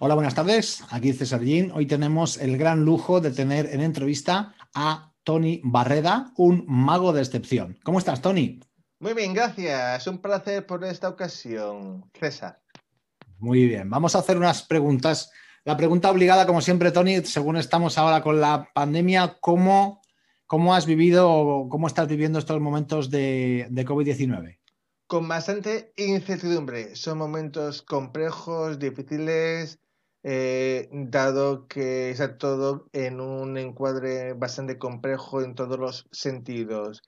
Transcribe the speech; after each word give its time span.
Hola, 0.00 0.14
buenas 0.14 0.34
tardes. 0.34 0.82
Aquí 0.90 1.12
César 1.12 1.42
Gin. 1.42 1.70
Hoy 1.72 1.86
tenemos 1.86 2.38
el 2.38 2.56
gran 2.56 2.84
lujo 2.84 3.20
de 3.20 3.30
tener 3.30 3.66
en 3.66 3.80
entrevista 3.80 4.54
a 4.74 5.12
Tony 5.22 5.60
Barreda, 5.62 6.32
un 6.36 6.64
mago 6.66 7.12
de 7.12 7.20
excepción. 7.20 7.78
¿Cómo 7.84 7.98
estás, 7.98 8.22
Tony? 8.22 8.60
Muy 8.98 9.14
bien, 9.14 9.34
gracias. 9.34 10.06
Un 10.06 10.18
placer 10.18 10.66
por 10.66 10.84
esta 10.84 11.08
ocasión, 11.08 12.04
César. 12.18 12.60
Muy 13.38 13.66
bien. 13.66 13.90
Vamos 13.90 14.16
a 14.16 14.20
hacer 14.20 14.36
unas 14.36 14.62
preguntas. 14.62 15.30
La 15.64 15.76
pregunta 15.76 16.10
obligada, 16.10 16.46
como 16.46 16.60
siempre, 16.60 16.90
Tony, 16.90 17.22
según 17.24 17.56
estamos 17.56 17.98
ahora 17.98 18.22
con 18.22 18.40
la 18.40 18.68
pandemia, 18.74 19.36
¿cómo, 19.40 20.00
cómo 20.46 20.74
has 20.74 20.86
vivido 20.86 21.30
o 21.30 21.68
cómo 21.68 21.86
estás 21.86 22.08
viviendo 22.08 22.38
estos 22.38 22.60
momentos 22.60 23.10
de, 23.10 23.66
de 23.70 23.86
COVID-19? 23.86 24.61
Con 25.12 25.28
bastante 25.28 25.92
incertidumbre. 25.98 26.96
Son 26.96 27.18
momentos 27.18 27.82
complejos, 27.82 28.78
difíciles, 28.78 29.78
eh, 30.22 30.88
dado 30.90 31.68
que 31.68 32.08
está 32.10 32.38
todo 32.38 32.88
en 32.94 33.20
un 33.20 33.58
encuadre 33.58 34.32
bastante 34.32 34.78
complejo 34.78 35.42
en 35.42 35.54
todos 35.54 35.78
los 35.78 36.08
sentidos. 36.12 37.02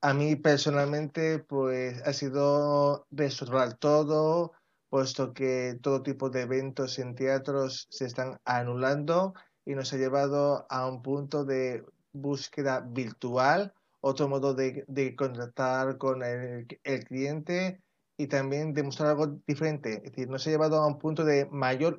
A 0.00 0.14
mí 0.14 0.34
personalmente, 0.36 1.40
pues 1.40 2.00
ha 2.06 2.14
sido 2.14 3.06
reestructurar 3.10 3.74
todo, 3.74 4.52
puesto 4.88 5.34
que 5.34 5.78
todo 5.82 6.02
tipo 6.02 6.30
de 6.30 6.40
eventos 6.40 6.98
en 6.98 7.14
teatros 7.14 7.86
se 7.90 8.06
están 8.06 8.38
anulando 8.46 9.34
y 9.66 9.74
nos 9.74 9.92
ha 9.92 9.98
llevado 9.98 10.66
a 10.70 10.86
un 10.88 11.02
punto 11.02 11.44
de 11.44 11.84
búsqueda 12.14 12.80
virtual 12.80 13.74
otro 14.04 14.28
modo 14.28 14.52
de, 14.52 14.84
de 14.86 15.16
contactar 15.16 15.96
con 15.96 16.22
el, 16.22 16.66
cliente 17.06 17.80
y 18.18 18.26
también 18.26 18.74
demostrar 18.74 19.10
algo 19.10 19.40
diferente. 19.46 19.94
Es 19.94 20.02
decir, 20.12 20.28
nos 20.28 20.46
ha 20.46 20.50
llevado 20.50 20.76
a 20.76 20.86
un 20.86 20.98
punto 20.98 21.24
de 21.24 21.46
mayor, 21.46 21.98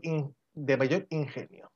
de 0.53 0.77
mayor 0.77 1.07
ingenio. 1.09 1.71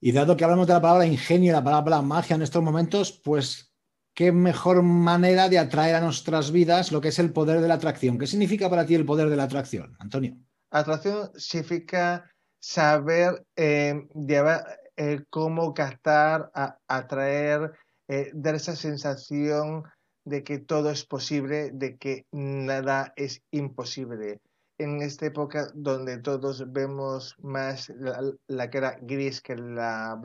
Y 0.00 0.12
dado 0.12 0.36
que 0.36 0.44
hablamos 0.44 0.66
de 0.66 0.74
la 0.74 0.82
palabra 0.82 1.06
ingenio 1.06 1.50
y 1.50 1.52
la 1.52 1.64
palabra 1.64 2.02
magia 2.02 2.36
en 2.36 2.42
estos 2.42 2.62
momentos, 2.62 3.20
pues 3.24 3.72
qué 4.14 4.32
mejor 4.32 4.82
manera 4.82 5.48
de 5.48 5.58
atraer 5.58 5.94
a 5.94 6.00
nuestras 6.00 6.52
vidas 6.52 6.92
lo 6.92 7.00
que 7.00 7.08
es 7.08 7.18
el 7.18 7.32
poder 7.32 7.60
de 7.60 7.68
la 7.68 7.74
atracción. 7.74 8.18
¿Qué 8.18 8.26
significa 8.26 8.68
para 8.68 8.84
ti 8.84 8.94
el 8.94 9.06
poder 9.06 9.30
de 9.30 9.36
la 9.36 9.44
atracción, 9.44 9.96
Antonio? 9.98 10.36
Atracción 10.70 11.30
significa 11.36 12.30
saber 12.60 13.46
eh, 13.56 14.06
eh, 14.96 15.24
cómo 15.30 15.72
captar, 15.72 16.50
atraer, 16.86 17.72
eh, 18.12 18.30
dar 18.34 18.54
esa 18.54 18.76
sensación 18.76 19.84
de 20.26 20.44
que 20.44 20.58
todo 20.58 20.90
es 20.90 21.06
posible, 21.06 21.70
de 21.72 21.96
que 21.96 22.26
nada 22.30 23.14
es 23.16 23.40
imposible. 23.50 24.42
En 24.76 25.00
esta 25.00 25.24
época 25.24 25.68
donde 25.72 26.18
todos 26.18 26.70
vemos 26.70 27.34
más 27.38 27.90
la, 28.48 28.68
cara 28.68 28.98
gris 29.00 29.40
que, 29.40 29.56
la 29.56 30.20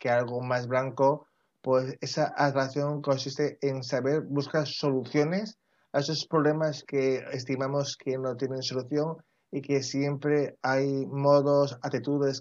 que 0.00 0.10
algo 0.10 0.40
más 0.40 0.66
blanco, 0.66 1.28
pues 1.62 1.96
esa 2.00 2.34
atracción 2.36 3.02
consiste 3.02 3.56
en 3.60 3.84
saber 3.84 4.22
buscar 4.22 4.66
soluciones 4.66 5.58
a 5.92 6.00
esos 6.00 6.26
problemas 6.26 6.82
que 6.82 7.22
estimamos 7.30 7.96
que 7.96 8.18
no 8.18 8.36
tienen 8.36 8.64
solución 8.64 9.16
y 9.52 9.60
que 9.60 9.84
siempre 9.84 10.56
hay 10.62 11.06
modos, 11.06 11.78
actitudes, 11.82 12.40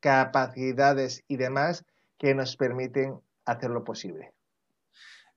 capacidades 0.00 1.22
y 1.28 1.36
demás 1.36 1.84
que 2.16 2.34
nos 2.34 2.56
permiten 2.56 3.20
hacerlo 3.44 3.84
posible. 3.84 4.34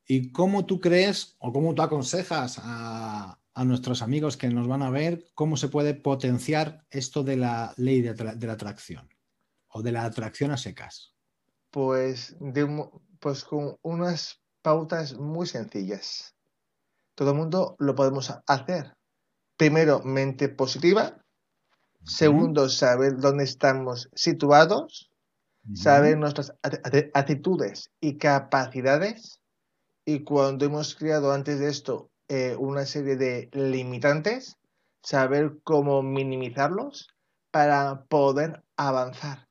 ¿Y 0.07 0.31
cómo 0.31 0.65
tú 0.65 0.79
crees 0.79 1.35
o 1.39 1.51
cómo 1.51 1.73
tú 1.73 1.81
aconsejas 1.81 2.59
a, 2.61 3.39
nuestros 3.63 4.01
amigos 4.01 4.35
que 4.35 4.49
nos 4.49 4.67
van 4.67 4.83
a 4.83 4.89
ver 4.89 5.27
cómo 5.33 5.55
se 5.55 5.69
puede 5.69 5.93
potenciar 5.93 6.85
esto 6.89 7.23
de 7.23 7.37
la 7.37 7.73
ley 7.77 8.01
de, 8.01 8.13
la 8.45 8.53
atracción 8.53 9.09
o 9.69 9.81
de 9.81 9.93
la 9.93 10.03
atracción 10.03 10.51
a 10.51 10.57
secas? 10.57 11.15
Pues, 11.71 12.35
pues 13.19 13.45
con 13.45 13.77
unas 13.81 14.41
pautas 14.61 15.17
muy 15.17 15.47
sencillas. 15.47 16.35
Todo 17.15 17.31
el 17.31 17.37
mundo 17.37 17.77
lo 17.79 17.95
podemos 17.95 18.31
hacer. 18.45 18.93
Primero, 19.55 20.01
mente 20.03 20.49
positiva. 20.49 21.17
Segundo, 22.03 22.67
saber 22.67 23.17
dónde 23.17 23.45
estamos 23.45 24.09
situados 24.13 25.09
saber 25.73 26.17
nuestras 26.17 26.53
actitudes 27.13 27.91
y 27.99 28.17
capacidades. 28.17 29.41
Y 30.05 30.19
cuando 30.23 30.65
hemos 30.65 30.95
creado 30.95 31.31
antes 31.31 31.59
de 31.59 31.69
esto 31.69 32.11
eh, 32.27 32.55
una 32.57 32.85
serie 32.85 33.15
de 33.15 33.49
limitantes, 33.53 34.57
saber 35.01 35.59
cómo 35.63 36.01
minimizarlos 36.01 37.09
para 37.51 38.03
poder 38.05 38.63
avanzar. 38.75 39.47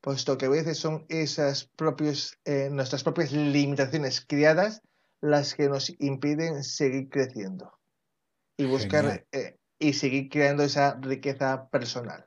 Puesto 0.00 0.36
que 0.36 0.46
a 0.46 0.50
veces 0.50 0.78
son 0.78 1.06
esas 1.08 1.64
propios, 1.64 2.38
eh, 2.44 2.68
nuestras 2.70 3.02
propias 3.04 3.32
limitaciones 3.32 4.24
creadas 4.26 4.82
las 5.20 5.54
que 5.54 5.68
nos 5.68 5.90
impiden 6.00 6.62
seguir 6.62 7.08
creciendo 7.08 7.72
y 8.58 8.66
buscar 8.66 9.26
eh, 9.32 9.58
y 9.78 9.94
seguir 9.94 10.28
creando 10.28 10.62
esa 10.62 10.98
riqueza 11.00 11.68
personal. 11.68 12.26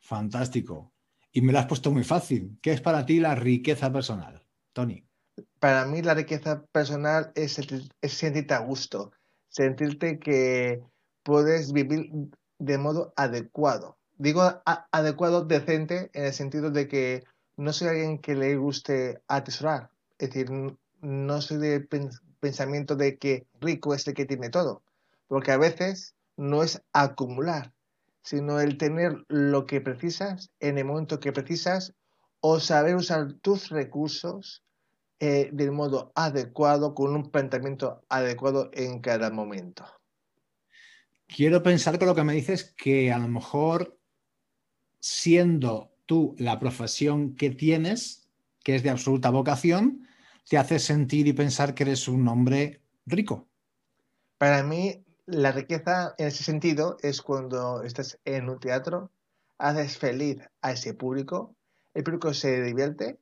Fantástico. 0.00 0.91
Y 1.32 1.40
me 1.40 1.52
lo 1.52 1.58
has 1.58 1.66
puesto 1.66 1.90
muy 1.90 2.04
fácil. 2.04 2.58
¿Qué 2.60 2.72
es 2.72 2.80
para 2.80 3.06
ti 3.06 3.18
la 3.18 3.34
riqueza 3.34 3.90
personal, 3.90 4.44
Tony? 4.74 5.06
Para 5.58 5.86
mí 5.86 6.02
la 6.02 6.14
riqueza 6.14 6.62
personal 6.72 7.32
es, 7.34 7.54
sentirte 8.02 8.54
a 8.54 8.58
gusto, 8.58 9.12
sentirte 9.48 10.18
que 10.18 10.82
puedes 11.22 11.72
vivir 11.72 12.10
de 12.58 12.78
modo 12.78 13.14
adecuado. 13.16 13.96
Digo 14.18 14.42
adecuado, 14.92 15.44
decente, 15.44 16.10
en 16.12 16.26
el 16.26 16.32
sentido 16.34 16.70
de 16.70 16.86
que 16.86 17.24
no 17.56 17.72
soy 17.72 17.88
alguien 17.88 18.18
que 18.18 18.34
le 18.34 18.56
guste 18.56 19.20
atesorar. 19.26 19.90
Es 20.18 20.30
decir, 20.30 20.50
no 21.00 21.40
soy 21.40 21.56
de 21.56 21.88
pensamiento 22.40 22.94
de 22.94 23.16
que 23.16 23.46
rico 23.60 23.94
es 23.94 24.06
el 24.06 24.14
que 24.14 24.26
tiene 24.26 24.50
todo. 24.50 24.82
Porque 25.28 25.52
a 25.52 25.56
veces 25.56 26.14
no 26.36 26.62
es 26.62 26.82
acumular, 26.92 27.72
sino 28.22 28.60
el 28.60 28.78
tener 28.78 29.24
lo 29.28 29.66
que 29.66 29.80
precisas 29.80 30.50
en 30.60 30.78
el 30.78 30.84
momento 30.84 31.20
que 31.20 31.32
precisas 31.32 31.94
o 32.40 32.60
saber 32.60 32.96
usar 32.96 33.34
tus 33.34 33.70
recursos 33.70 34.64
eh, 35.20 35.50
del 35.52 35.70
modo 35.70 36.12
adecuado, 36.16 36.94
con 36.94 37.14
un 37.14 37.30
planteamiento 37.30 38.02
adecuado 38.08 38.70
en 38.72 39.00
cada 39.00 39.30
momento. 39.30 39.84
Quiero 41.28 41.62
pensar 41.62 41.98
con 41.98 42.08
lo 42.08 42.14
que 42.14 42.24
me 42.24 42.34
dices 42.34 42.74
que 42.76 43.12
a 43.12 43.18
lo 43.18 43.28
mejor 43.28 43.98
siendo 44.98 45.92
tú 46.06 46.34
la 46.38 46.58
profesión 46.58 47.36
que 47.36 47.50
tienes, 47.50 48.28
que 48.64 48.74
es 48.74 48.82
de 48.82 48.90
absoluta 48.90 49.30
vocación, 49.30 50.08
te 50.48 50.58
hace 50.58 50.78
sentir 50.78 51.26
y 51.28 51.32
pensar 51.32 51.74
que 51.74 51.84
eres 51.84 52.08
un 52.08 52.26
hombre 52.26 52.82
rico. 53.06 53.48
Para 54.38 54.62
mí, 54.62 55.04
la 55.26 55.52
riqueza 55.52 56.14
en 56.18 56.28
ese 56.28 56.42
sentido 56.42 56.96
es 57.00 57.22
cuando 57.22 57.82
estás 57.82 58.18
en 58.24 58.48
un 58.48 58.58
teatro, 58.58 59.10
haces 59.58 59.96
feliz 59.96 60.38
a 60.60 60.72
ese 60.72 60.94
público, 60.94 61.54
el 61.94 62.02
público 62.02 62.34
se 62.34 62.62
divierte, 62.62 63.18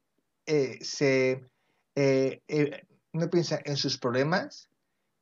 eh, 0.47 0.78
se, 0.83 1.44
eh, 1.94 2.43
eh, 2.49 2.87
no 3.12 3.28
piensa 3.28 3.61
en 3.65 3.77
sus 3.77 3.99
problemas 3.99 4.71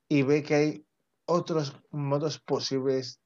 y 0.09 0.22
ve 0.22 0.43
que 0.43 0.55
hay 0.55 0.84
otros 1.27 1.75
modos 1.91 2.39
posibles 2.39 3.21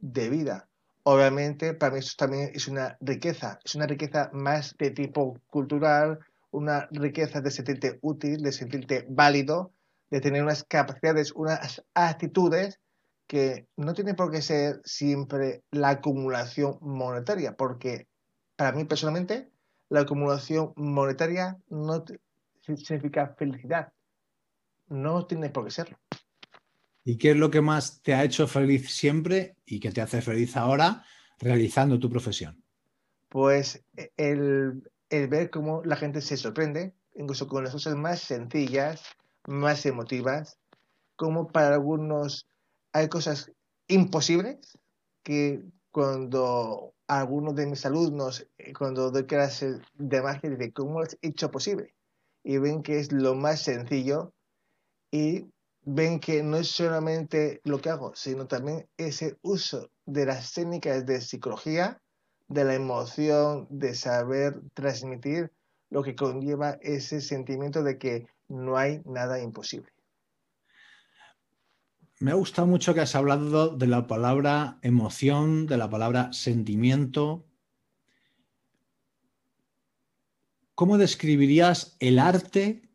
de 0.00 0.30
vida. 0.30 0.68
Obviamente, 1.02 1.74
para 1.74 1.92
mí 1.92 1.98
eso 1.98 2.14
también 2.16 2.50
es 2.54 2.68
una 2.68 2.96
riqueza, 3.00 3.58
es 3.64 3.74
una 3.74 3.86
riqueza 3.86 4.30
más 4.32 4.74
de 4.78 4.90
tipo 4.90 5.38
cultural, 5.48 6.20
una 6.50 6.88
riqueza 6.92 7.40
de 7.40 7.50
sentirte 7.50 7.98
útil, 8.00 8.42
de 8.42 8.52
sentirte 8.52 9.04
válido, 9.08 9.72
de 10.10 10.20
tener 10.20 10.42
unas 10.42 10.64
capacidades, 10.64 11.32
unas 11.32 11.84
actitudes 11.92 12.80
que 13.26 13.66
no 13.76 13.94
tiene 13.94 14.14
por 14.14 14.30
qué 14.30 14.42
ser 14.42 14.80
siempre 14.84 15.62
la 15.70 15.90
acumulación 15.90 16.78
monetaria, 16.80 17.56
porque 17.56 18.06
para 18.56 18.72
mí 18.72 18.84
personalmente 18.84 19.50
la 19.88 20.00
acumulación 20.00 20.72
monetaria 20.76 21.58
no 21.68 22.04
significa 22.62 23.34
felicidad. 23.38 23.92
No 24.88 25.26
tiene 25.26 25.50
por 25.50 25.64
qué 25.64 25.70
serlo. 25.70 25.98
¿Y 27.04 27.18
qué 27.18 27.32
es 27.32 27.36
lo 27.36 27.50
que 27.50 27.60
más 27.60 28.00
te 28.02 28.14
ha 28.14 28.24
hecho 28.24 28.46
feliz 28.46 28.94
siempre 28.94 29.56
y 29.66 29.80
que 29.80 29.92
te 29.92 30.00
hace 30.00 30.22
feliz 30.22 30.56
ahora 30.56 31.04
realizando 31.38 31.98
tu 31.98 32.08
profesión? 32.08 32.62
Pues 33.28 33.84
e, 33.96 34.10
el, 34.16 34.82
el 35.10 35.28
ver 35.28 35.50
cómo 35.50 35.82
la 35.84 35.96
gente 35.96 36.20
se 36.20 36.36
sorprende, 36.36 36.94
incluso 37.14 37.46
con 37.46 37.64
las 37.64 37.72
cosas 37.72 37.94
más 37.94 38.20
sencillas, 38.20 39.02
más 39.46 39.84
emotivas, 39.84 40.58
como 41.16 41.48
para 41.48 41.74
algunos 41.74 42.46
hay 42.94 43.08
cosas 43.08 43.50
imposibles 43.88 44.78
que 45.24 45.64
cuando 45.90 46.94
algunos 47.08 47.54
de 47.56 47.66
mis 47.66 47.84
alumnos, 47.84 48.46
eh, 48.56 48.72
cuando 48.72 49.10
doy 49.10 49.26
clases 49.26 49.80
de 49.94 50.22
magia, 50.22 50.48
dicen, 50.48 50.70
¿cómo 50.70 51.00
has 51.00 51.18
hecho 51.20 51.50
posible? 51.50 51.94
Y 52.44 52.58
ven 52.58 52.82
que 52.82 53.00
es 53.00 53.10
lo 53.12 53.34
más 53.34 53.62
sencillo 53.62 54.32
y 55.10 55.50
ven 55.82 56.20
que 56.20 56.42
no 56.44 56.56
es 56.56 56.68
solamente 56.68 57.60
lo 57.64 57.80
que 57.80 57.90
hago, 57.90 58.14
sino 58.14 58.46
también 58.46 58.88
ese 58.96 59.38
uso 59.42 59.90
de 60.06 60.26
las 60.26 60.52
técnicas 60.52 61.04
de 61.04 61.20
psicología, 61.20 62.00
de 62.46 62.64
la 62.64 62.74
emoción, 62.74 63.66
de 63.70 63.94
saber 63.94 64.60
transmitir 64.72 65.52
lo 65.90 66.04
que 66.04 66.14
conlleva 66.14 66.78
ese 66.80 67.20
sentimiento 67.20 67.82
de 67.82 67.98
que 67.98 68.26
no 68.48 68.76
hay 68.76 69.02
nada 69.04 69.40
imposible. 69.40 69.93
Me 72.24 72.30
ha 72.30 72.36
gustado 72.36 72.66
mucho 72.66 72.94
que 72.94 73.02
has 73.02 73.14
hablado 73.16 73.76
de 73.76 73.86
la 73.86 74.06
palabra 74.06 74.78
emoción, 74.80 75.66
de 75.66 75.76
la 75.76 75.90
palabra 75.90 76.32
sentimiento. 76.32 77.44
¿Cómo 80.74 80.96
describirías 80.96 81.98
el 82.00 82.18
arte 82.18 82.88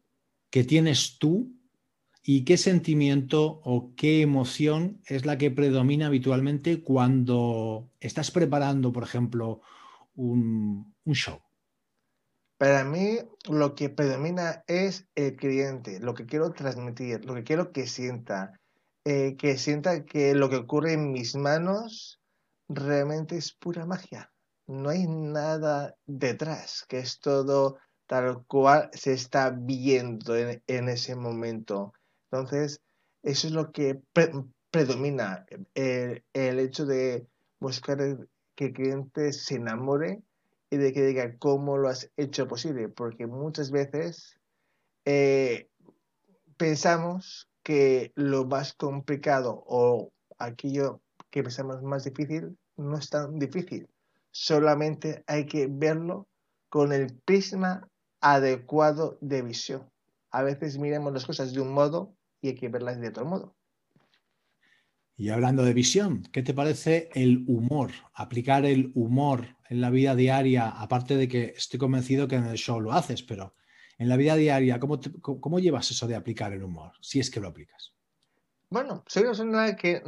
que 0.49 0.63
tienes 0.63 1.19
tú 1.19 1.55
y 2.23 2.43
qué 2.43 2.57
sentimiento 2.57 3.61
o 3.63 3.93
qué 3.95 4.23
emoción 4.23 4.99
es 5.05 5.27
la 5.27 5.37
que 5.37 5.51
predomina 5.51 6.07
habitualmente 6.07 6.81
cuando 6.81 7.91
estás 7.99 8.31
preparando, 8.31 8.91
por 8.91 9.03
ejemplo, 9.03 9.61
un, 10.15 10.95
show? 11.13 11.39
Para 12.57 12.83
mí 12.83 13.19
lo 13.47 13.75
que 13.75 13.91
predomina 13.91 14.63
es 14.65 15.07
el 15.13 15.35
cliente, 15.35 15.99
lo 15.99 16.15
que 16.15 16.25
quiero 16.25 16.51
transmitir, 16.51 17.25
lo 17.25 17.35
que 17.35 17.43
quiero 17.43 17.71
que 17.71 17.85
sienta, 17.85 18.59
eh, 19.05 19.35
que 19.37 19.57
sienta 19.57 20.05
que 20.05 20.35
lo 20.35 20.49
que 20.49 20.57
ocurre 20.57 20.93
en 20.93 21.11
mis 21.11 21.35
manos 21.35 22.19
realmente 22.67 23.37
es 23.37 23.53
pura 23.53 23.85
magia. 23.85 24.31
No 24.67 24.89
hay 24.89 25.07
nada 25.07 25.95
detrás, 26.05 26.85
que 26.87 26.99
es 26.99 27.19
todo 27.19 27.77
tal 28.05 28.43
cual 28.47 28.89
se 28.93 29.13
está 29.13 29.51
viendo 29.51 30.35
en, 30.35 30.89
ese 30.89 31.15
momento. 31.15 31.93
Entonces, 32.31 32.81
eso 33.23 33.47
es 33.47 33.53
lo 33.53 33.71
que 33.71 34.01
predomina, 34.71 35.45
el, 35.75 36.23
hecho 36.33 36.85
de 36.85 37.27
buscar 37.59 37.99
que 38.55 38.65
el 38.65 38.73
cliente 38.73 39.33
se 39.33 39.55
enamore 39.55 40.21
y 40.69 40.77
de 40.77 40.93
que 40.93 41.05
diga 41.05 41.37
cómo 41.37 41.77
lo 41.77 41.89
has 41.89 42.11
hecho 42.17 42.47
posible, 42.47 42.89
porque 42.89 43.27
muchas 43.27 43.71
veces 43.71 44.39
eh, 45.05 45.69
pensamos 46.57 47.48
que 47.69 48.11
lo 48.15 48.45
más 48.45 48.73
complicado 48.73 49.63
o 49.67 50.11
aquello 50.39 51.03
que 51.29 51.43
pensamos 51.43 51.83
más 51.83 52.03
difícil 52.03 52.57
no 52.77 52.97
es 52.97 53.11
tan 53.11 53.37
difícil. 53.37 53.87
Solamente 54.31 55.23
hay 55.27 55.45
que 55.45 55.67
verlo 55.69 56.27
con 56.69 56.91
el 56.91 57.13
prisma 57.25 57.87
adecuado 58.21 59.19
de 59.21 59.43
visión. 59.43 59.87
A 60.31 60.41
veces 60.41 60.79
miremos 60.79 61.13
las 61.13 61.27
cosas 61.27 61.53
de 61.53 61.61
un 61.61 61.71
modo 61.71 62.15
y 62.41 62.47
hay 62.47 62.55
que 62.55 62.69
verlas 62.69 62.99
de 62.99 63.09
otro 63.09 63.25
modo. 63.25 63.55
Y 65.15 65.29
hablando 65.29 65.61
de 65.61 65.75
visión, 65.75 66.23
¿qué 66.31 66.41
te 66.41 66.55
parece 66.55 67.11
el 67.13 67.43
humor? 67.45 67.91
Aplicar 68.15 68.65
el 68.65 68.91
humor 68.95 69.45
en 69.69 69.81
la 69.81 69.91
vida 69.91 70.15
diaria, 70.15 70.69
aparte 70.69 71.15
de 71.17 71.27
que 71.27 71.53
estoy 71.55 71.77
convencido 71.77 72.27
que 72.27 72.37
en 72.37 72.45
el 72.45 72.57
show 72.57 72.81
lo 72.81 72.93
haces, 72.93 73.21
pero 73.21 73.53
en 73.99 74.07
la 74.07 74.17
vida 74.17 74.35
diaria, 74.35 74.79
¿cómo, 74.79 74.99
¿cómo, 75.21 75.59
llevas 75.59 75.91
eso 75.91 76.07
de 76.07 76.15
aplicar 76.15 76.53
el 76.53 76.63
humor? 76.63 76.93
Si 77.01 77.19
es 77.19 77.29
que 77.29 77.41
lo 77.41 77.49
aplicas. 77.49 77.93
Bueno, 78.69 79.03
soy 79.05 79.23
una 79.23 79.31
persona 79.31 79.75
que, 79.75 80.01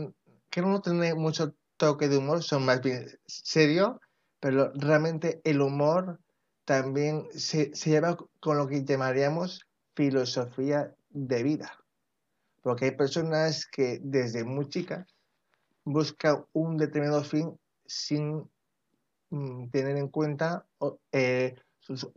que 0.50 0.62
no 0.62 0.82
tiene 0.82 1.14
mucho 1.14 1.54
toque 1.76 2.08
de 2.08 2.18
humor, 2.18 2.42
son 2.42 2.66
más 2.66 2.82
bien 2.82 3.06
serio, 3.26 4.00
pero 4.40 4.72
realmente 4.76 5.42
el 5.44 5.62
humor 5.62 6.20
también 6.64 7.28
se, 7.34 7.76
se 7.76 7.90
lleva 7.90 8.18
con 8.40 8.58
lo 8.58 8.68
que 8.68 8.86
llamaríamos 8.86 9.68
filosofía 9.94 10.96
de 11.10 11.44
vida. 11.44 11.78
Porque 12.62 12.86
hay 12.86 12.92
personas 12.92 13.66
que 13.66 14.00
desde 14.02 14.46
muy 14.46 14.70
chicas 14.70 15.06
buscan 15.84 16.46
un 16.54 16.78
determinado 16.78 17.24
fin 17.26 17.60
sin 17.86 18.50
mm, 19.32 19.70
tener 19.70 19.98
en 19.98 20.08
cuenta 20.08 20.66
eh, 21.12 21.56
sus 21.98 22.12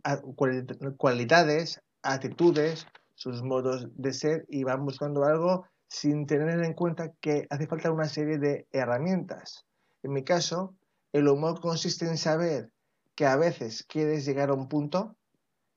cualidades, 0.97 1.81
actitudes, 2.01 2.87
sus 3.15 3.41
modos 3.43 3.87
de 3.95 4.13
ser 4.13 4.45
y 4.49 4.63
van 4.63 4.85
buscando 4.85 5.23
algo 5.23 5.65
sin 5.87 6.25
tener 6.25 6.63
en 6.63 6.73
cuenta 6.73 7.13
que 7.21 7.47
hace 7.49 7.67
falta 7.67 7.91
una 7.91 8.07
serie 8.09 8.37
de 8.37 8.67
herramientas. 8.71 9.65
En 10.03 10.13
mi 10.13 10.23
caso, 10.23 10.75
el 11.13 11.27
humor 11.27 11.61
consiste 11.61 12.05
en 12.05 12.17
saber 12.17 12.71
que 13.15 13.25
a 13.25 13.37
veces 13.37 13.83
quieres 13.87 14.25
llegar 14.25 14.49
a 14.49 14.53
un 14.53 14.67
punto 14.67 15.15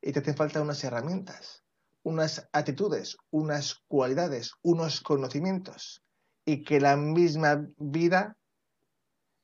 y 0.03 0.13
te 0.13 0.21
hacen 0.21 0.37
falta 0.37 0.63
unas 0.63 0.83
herramientas, 0.83 1.63
unas 2.03 2.49
actitudes, 2.53 3.17
unas 3.31 3.83
cualidades, 3.89 4.53
unos 4.63 5.01
conocimientos 5.01 6.03
y 6.45 6.65
que 6.65 6.81
la 6.81 6.97
misma 6.97 7.69
vida 7.77 8.37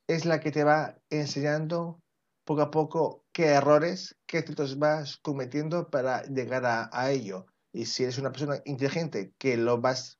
es 0.07 0.25
la 0.25 0.39
que 0.39 0.51
te 0.51 0.63
va 0.63 0.97
enseñando 1.09 2.01
poco 2.43 2.61
a 2.61 2.71
poco 2.71 3.24
qué 3.35 3.47
errores, 3.47 4.15
qué 4.25 4.37
actos 4.37 4.79
vas 4.79 5.17
cometiendo 5.17 5.89
para 5.89 6.23
llegar 6.23 6.63
a, 6.65 7.11
ello. 7.11 7.47
Y 7.73 7.85
si 7.85 8.03
eres 8.03 8.17
una 8.17 8.31
persona 8.31 8.61
inteligente 8.63 9.33
que 9.37 9.57
lo 9.57 9.81
vas 9.81 10.19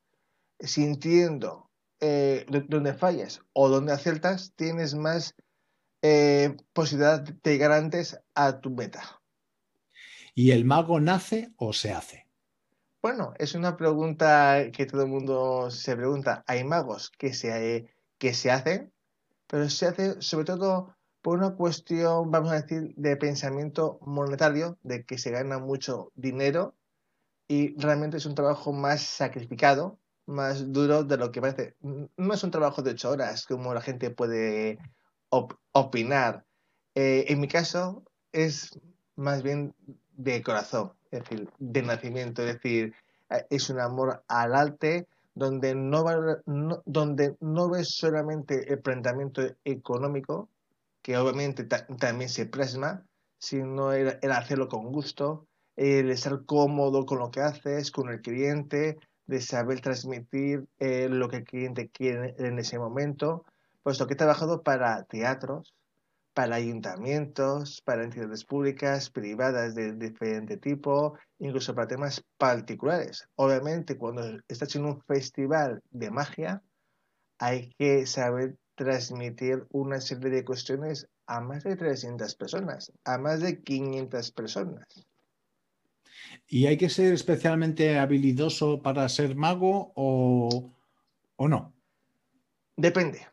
sintiendo 0.60 1.72
eh, 2.02 2.46
donde 2.68 2.94
fallas 2.94 3.40
o 3.54 3.70
donde 3.70 3.94
aciertas, 3.94 4.52
tienes 4.58 4.96
más 4.96 5.34
eh, 6.02 6.58
posibilidad 6.74 7.22
de 7.22 7.52
llegar 7.52 7.72
antes 7.72 8.20
a 8.34 8.60
tu 8.60 8.72
meta. 8.72 9.22
¿Y 10.34 10.52
el 10.52 10.66
mago 10.66 11.00
nace 11.00 11.54
o 11.56 11.72
se 11.72 11.94
hace? 11.94 12.28
Bueno, 13.02 13.34
es 13.40 13.56
una 13.56 13.78
pregunta 13.78 14.72
que 14.74 14.86
todo 14.86 15.04
el 15.04 15.08
mundo 15.08 15.72
se 15.72 15.96
pregunta. 15.96 16.44
Hay 16.48 16.66
magos 16.66 17.12
que 17.18 17.34
se, 17.34 17.96
que 18.18 18.34
se 18.34 18.52
hacen, 18.52 18.92
pero 19.48 19.70
se 19.70 19.86
hace 19.86 20.22
sobre 20.22 20.44
todo 20.44 20.95
por 21.26 21.40
una 21.40 21.56
cuestión, 21.56 22.30
vamos 22.30 22.52
a 22.52 22.62
decir, 22.62 22.94
de 22.98 23.18
pensamiento 23.18 23.98
monetario, 24.04 24.78
de 24.84 25.06
que 25.06 25.18
se 25.18 25.32
gana 25.32 25.58
mucho 25.58 26.12
dinero 26.14 26.76
y 27.48 27.76
realmente 27.82 28.18
es 28.18 28.28
un 28.28 28.36
trabajo 28.36 28.72
más 28.74 29.02
sacrificado, 29.02 29.98
más 30.28 30.72
duro 30.72 31.04
de 31.04 31.18
lo 31.18 31.32
que 31.32 31.42
parece. 31.42 31.74
No 31.82 32.32
es 32.32 32.44
un 32.44 32.52
trabajo 32.52 32.84
de 32.84 32.92
ocho 32.92 33.10
horas 33.10 33.48
como 33.48 33.74
la 33.74 33.82
gente 33.82 34.12
puede 34.12 34.78
opinar. 35.72 36.46
Eh, 36.94 37.26
en 37.30 37.40
mi 37.40 37.48
caso 37.48 38.04
es 38.32 38.80
más 39.16 39.42
bien 39.42 39.74
de 40.12 40.44
corazón, 40.44 40.94
es 41.10 41.22
decir, 41.22 41.50
de 41.58 41.82
nacimiento, 41.82 42.44
es 42.44 42.54
decir, 42.54 42.94
eh, 43.32 43.48
es 43.50 43.72
un 43.72 43.80
amor 43.80 44.24
al 44.28 44.54
arte 44.54 45.08
donde 45.34 45.74
no, 45.74 46.06
donde 46.86 47.36
no 47.40 47.70
ves 47.72 47.96
solamente 47.96 48.72
el 48.72 48.80
planteamiento 48.80 49.42
económico, 49.64 50.50
que 51.06 51.18
obviamente 51.18 51.66
también 51.66 52.32
se 52.32 52.48
plasma, 52.48 53.06
sino 53.38 53.94
el, 53.94 54.18
hacerlo 54.32 54.68
con 54.68 54.92
gusto, 54.92 55.48
el 55.76 56.10
estar 56.10 56.46
cómodo 56.46 57.06
con 57.06 57.20
lo 57.20 57.30
que 57.30 57.42
haces, 57.42 57.92
con 57.92 58.10
el 58.10 58.22
cliente, 58.22 58.98
de 59.28 59.40
saber 59.40 59.82
transmitir 59.82 60.66
eh, 60.80 61.08
lo 61.08 61.30
que 61.30 61.38
el 61.38 61.44
cliente 61.44 61.90
quiere 61.90 62.34
en 62.40 62.58
ese 62.58 62.80
momento, 62.80 63.46
puesto 63.84 64.08
que 64.08 64.16
he 64.16 64.18
trabajado 64.18 64.64
para 64.64 65.04
teatros, 65.04 65.76
para 66.34 66.56
ayuntamientos, 66.56 67.84
para 67.84 68.04
entidades 68.04 68.44
públicas, 68.44 69.12
privadas 69.12 69.76
de 69.76 69.94
diferente 69.94 70.58
tipo, 70.58 71.20
incluso 71.38 71.76
para 71.76 71.88
temas 71.88 72.26
particulares. 72.40 73.30
Obviamente, 73.36 73.96
cuando 73.96 74.24
estás 74.48 74.76
en 74.76 74.86
un 74.86 75.00
festival 75.04 75.84
de 75.92 76.10
magia, 76.10 76.64
hay 77.38 77.70
que 77.78 78.08
saber 78.08 78.58
transmitir 78.76 79.66
una 79.72 80.00
serie 80.00 80.30
de 80.30 80.46
cuestiones 80.46 81.08
a 81.28 81.42
más 81.42 81.64
de 81.64 81.76
300 81.76 82.36
personas, 82.36 82.92
a 83.04 83.18
más 83.18 83.42
de 83.42 83.62
500 83.64 84.32
personas. 84.32 84.86
¿Y 86.48 86.68
hay 86.68 86.78
que 86.78 86.90
ser 86.90 87.14
especialmente 87.14 87.98
habilidoso 87.98 88.82
para 88.82 89.08
ser 89.10 89.36
mago 89.36 89.92
o, 89.96 90.72
no? 91.40 91.74
Depende. 92.78 93.28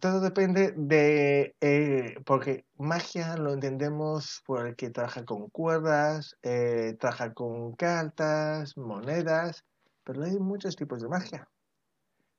todo 0.00 0.20
depende 0.20 0.72
de, 0.76 1.54
eh, 1.60 2.16
porque 2.26 2.66
magia 2.76 3.36
lo 3.36 3.52
entendemos 3.52 4.42
por 4.44 4.66
el 4.66 4.76
que 4.76 4.90
trabaja 4.90 5.24
con 5.24 5.48
cuerdas, 5.50 6.36
eh, 6.42 6.96
trabaja 6.98 7.32
con 7.32 7.74
cartas, 7.76 8.76
monedas, 8.76 9.64
pero 10.04 10.24
hay 10.24 10.38
muchos 10.38 10.76
tipos 10.76 11.00
de 11.00 11.08
magia. 11.08 11.48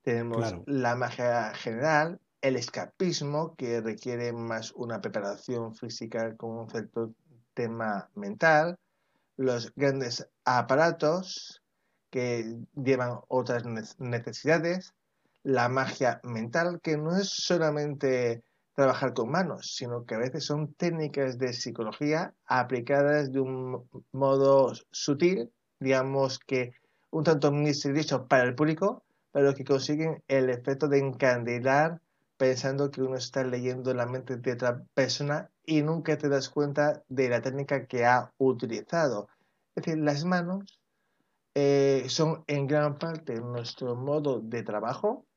Tenemos 0.07 0.55
la 0.67 0.95
magia 0.95 1.53
general, 1.53 2.21
el 2.39 2.55
escapismo, 2.55 3.57
que 3.57 3.81
requiere 3.81 4.31
más 4.31 4.71
una 4.71 5.01
preparación 5.01 5.75
física 5.75 6.33
con 6.37 6.51
un 6.51 6.69
cierto 6.69 7.13
tema 7.53 8.09
mental, 8.15 8.79
los 9.35 9.75
grandes 9.75 10.25
aparatos 10.45 11.61
que 12.09 12.57
llevan 12.73 13.19
otras 13.27 13.65
necesidades, 13.99 14.93
la 15.43 15.67
magia 15.67 16.21
mental, 16.23 16.79
que 16.81 16.95
no 16.95 17.17
es 17.17 17.27
solamente 17.27 18.45
trabajar 18.75 19.13
con 19.13 19.29
manos, 19.29 19.75
sino 19.75 20.05
que 20.05 20.15
a 20.15 20.19
veces 20.19 20.45
son 20.45 20.73
técnicas 20.75 21.37
de 21.37 21.51
psicología 21.51 22.33
aplicadas 22.45 23.33
de 23.33 23.41
un 23.41 23.89
modo 24.13 24.71
sutil, 24.89 25.51
digamos 25.81 26.39
que 26.39 26.71
un 27.09 27.25
tanto 27.25 27.51
misterioso 27.51 28.25
para 28.25 28.43
el 28.43 28.55
público, 28.55 29.03
pero 29.37 29.53
que 29.53 29.63
consiguen 29.63 30.23
el 30.27 30.49
efecto 30.49 30.87
de 30.87 30.97
encandilar 30.97 32.01
pensando 32.37 32.89
que 32.89 33.03
uno 33.03 33.17
está 33.17 33.43
leyendo 33.43 33.93
la 33.93 34.07
mente 34.07 34.37
de 34.37 34.53
otra 34.53 34.83
persona 34.95 35.51
y 35.63 35.83
nunca 35.83 36.17
te 36.17 36.27
das 36.27 36.49
cuenta 36.49 37.03
de 37.07 37.29
la 37.29 37.39
técnica 37.39 37.85
que 37.85 38.03
ha 38.03 38.33
utilizado. 38.39 39.29
Es 39.75 39.83
decir, 39.83 40.01
las 40.01 40.25
manos 40.25 40.81
eh, 41.53 42.05
son 42.07 42.45
en 42.47 42.65
gran 42.65 42.97
parte 42.97 43.39
nuestro 43.39 43.95
modo 43.95 44.39
de 44.39 44.63
trabajo, 44.63 45.27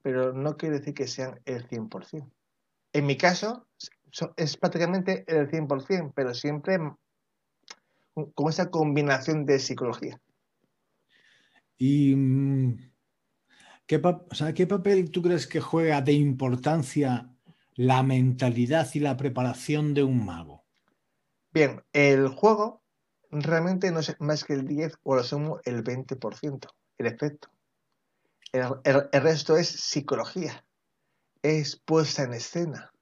pero 0.00 0.32
no 0.32 0.56
quiere 0.56 0.78
decir 0.78 0.94
que 0.94 1.06
sean 1.06 1.38
el 1.44 1.68
100%. 1.68 2.30
En 2.94 3.04
mi 3.04 3.18
caso, 3.18 3.66
es 4.38 4.56
prácticamente 4.56 5.26
el 5.26 5.50
100%, 5.50 6.12
pero 6.14 6.32
siempre 6.32 6.78
con 8.14 8.48
esa 8.48 8.70
combinación 8.70 9.44
de 9.44 9.58
psicología. 9.58 10.18
¿Y 11.76 12.14
¿qué, 13.90 14.00
¿qué 14.54 14.66
papel 14.68 15.10
tú 15.10 15.20
crees 15.20 15.48
que 15.48 15.60
juega 15.60 16.00
de 16.00 16.12
importancia 16.12 17.28
la 17.74 18.04
mentalidad 18.04 18.88
y 18.94 19.00
la 19.00 19.16
preparación 19.16 19.94
de 19.94 20.04
un 20.04 20.24
mago? 20.24 20.64
Bien, 21.52 21.82
el 21.92 22.28
juego 22.28 22.84
realmente 23.30 23.90
no 23.90 23.98
es 23.98 24.14
más 24.20 24.44
que 24.44 24.52
el 24.52 24.68
10 24.68 24.96
o 25.02 25.16
lo 25.16 25.24
sumo 25.24 25.58
el 25.64 25.82
20%, 25.82 26.68
el 26.98 27.06
efecto. 27.06 27.48
El, 28.52 29.10
resto 29.12 29.56
es 29.56 29.68
psicología, 29.68 30.64
es 31.42 31.76
puesta 31.84 32.22
en 32.22 32.34
escena, 32.34 32.92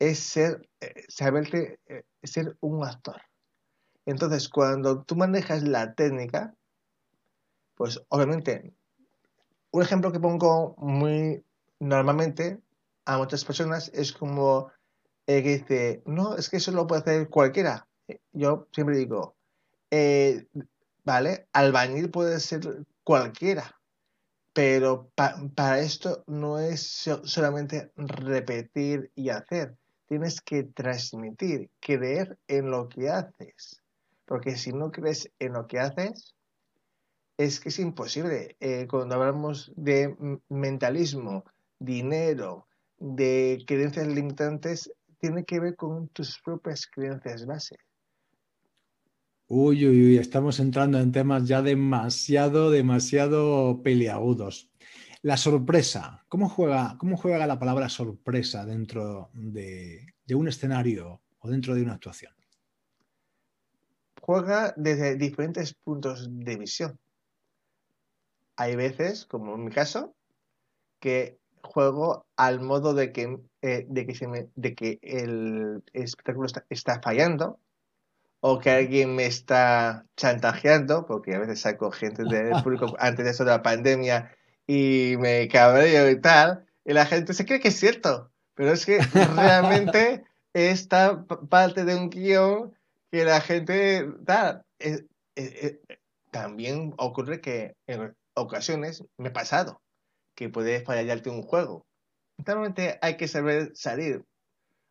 es 0.00 0.18
ser, 0.18 0.68
eh, 0.80 1.04
saberte, 1.06 1.78
eh, 1.86 2.02
ser 2.24 2.56
un 2.58 2.84
actor. 2.84 3.22
Entonces, 4.06 4.48
cuando 4.48 5.04
tú 5.04 5.14
manejas 5.14 5.62
la 5.62 5.94
técnica, 5.94 6.52
pues 7.76 8.00
obviamente, 8.08 8.74
un 9.74 9.82
ejemplo 9.82 10.12
que 10.12 10.20
pongo 10.20 10.76
muy 10.78 11.44
normalmente 11.80 12.60
a 13.06 13.18
muchas 13.18 13.44
personas 13.44 13.90
es 13.92 14.12
como 14.12 14.70
eh, 15.26 15.42
que 15.42 15.58
dice, 15.58 16.02
no, 16.06 16.36
es 16.36 16.48
que 16.48 16.58
eso 16.58 16.70
lo 16.70 16.86
puede 16.86 17.00
hacer 17.00 17.28
cualquiera. 17.28 17.88
Yo 18.32 18.68
siempre 18.70 18.96
digo, 18.96 19.34
eh, 19.90 20.46
vale, 21.02 21.48
albañil 21.52 22.08
puede 22.08 22.38
ser 22.38 22.86
cualquiera, 23.02 23.80
pero 24.52 25.10
para 25.16 25.80
esto 25.80 26.22
no 26.28 26.60
es 26.60 27.10
solamente 27.24 27.90
repetir 27.96 29.10
y 29.16 29.30
hacer, 29.30 29.76
tienes 30.06 30.40
que 30.40 30.62
transmitir, 30.62 31.68
creer 31.80 32.38
en 32.46 32.70
lo 32.70 32.88
que 32.88 33.10
haces, 33.10 33.82
porque 34.24 34.56
si 34.56 34.72
no 34.72 34.92
crees 34.92 35.32
en 35.40 35.54
lo 35.54 35.66
que 35.66 35.80
haces, 35.80 36.33
es 37.36 37.60
que 37.60 37.68
es 37.68 37.78
imposible. 37.78 38.56
Eh, 38.60 38.86
cuando 38.88 39.16
hablamos 39.16 39.72
de 39.76 40.16
mentalismo, 40.48 41.44
dinero, 41.78 42.68
de 42.98 43.62
creencias 43.66 44.06
limitantes, 44.06 44.90
tiene 45.18 45.44
que 45.44 45.60
ver 45.60 45.76
con 45.76 46.08
tus 46.08 46.40
propias 46.44 46.86
creencias 46.86 47.46
base. 47.46 47.76
Uy, 49.46 49.86
uy, 49.86 50.06
uy, 50.06 50.18
estamos 50.18 50.58
entrando 50.58 50.98
en 50.98 51.12
temas 51.12 51.46
ya 51.46 51.60
demasiado, 51.60 52.70
demasiado 52.70 53.82
peliagudos. 53.82 54.70
La 55.20 55.36
sorpresa, 55.36 56.24
¿cómo 56.28 56.48
juega, 56.48 56.96
cómo 56.98 57.16
juega 57.16 57.46
la 57.46 57.58
palabra 57.58 57.88
sorpresa 57.88 58.64
dentro 58.64 59.30
de, 59.32 60.06
un 60.34 60.48
escenario 60.48 61.22
o 61.38 61.48
dentro 61.48 61.74
de 61.74 61.82
una 61.82 61.94
actuación? 61.94 62.32
Juega 64.20 64.72
desde 64.76 65.16
diferentes 65.16 65.74
puntos 65.74 66.28
de 66.30 66.56
visión. 66.56 66.98
Hay 68.56 68.76
veces, 68.76 69.26
como 69.26 69.54
en 69.54 69.64
mi 69.64 69.70
caso, 69.70 70.14
que 71.00 71.38
juego 71.62 72.26
al 72.36 72.60
modo 72.60 72.94
de 72.94 73.12
que, 73.12 73.38
eh, 73.62 73.86
de 73.88 74.06
que, 74.06 74.48
de 74.54 74.74
que 74.74 74.98
el 75.02 75.82
espectáculo 75.92 76.46
está 76.68 77.00
fallando 77.02 77.58
o 78.40 78.58
que 78.58 78.70
alguien 78.70 79.14
me 79.16 79.26
está 79.26 80.06
chantajeando, 80.16 81.06
porque 81.06 81.34
a 81.34 81.38
veces 81.38 81.62
saco 81.62 81.90
gente 81.90 82.24
del 82.24 82.50
público 82.62 82.94
antes 82.98 83.24
de 83.24 83.30
eso 83.30 83.44
de 83.44 83.52
la 83.52 83.62
pandemia 83.62 84.30
y 84.66 85.14
me 85.18 85.48
cabreo 85.48 86.10
y 86.10 86.20
tal, 86.20 86.66
y 86.84 86.92
la 86.92 87.06
gente 87.06 87.32
se 87.32 87.46
cree 87.46 87.60
que 87.60 87.68
es 87.68 87.78
cierto, 87.78 88.30
pero 88.54 88.72
es 88.72 88.84
que 88.84 88.98
realmente 89.34 90.24
esta 90.52 91.24
parte 91.24 91.84
de 91.84 91.96
un 91.96 92.10
guion 92.10 92.74
que 93.10 93.24
la 93.24 93.40
gente 93.40 94.06
tal. 94.26 94.64
también 96.30 96.92
ocurre 96.98 97.40
que 97.40 97.76
en 97.86 98.14
ocasiones 98.34 99.04
me 99.18 99.28
ha 99.28 99.32
pasado 99.32 99.80
que 100.36 100.48
puede 100.48 100.84
fallarte 100.84 101.30
un 101.30 101.42
juego. 101.42 101.86
Realmente 102.38 102.98
hay 103.00 103.16
que 103.16 103.28
saber 103.28 103.70
salir 103.74 104.24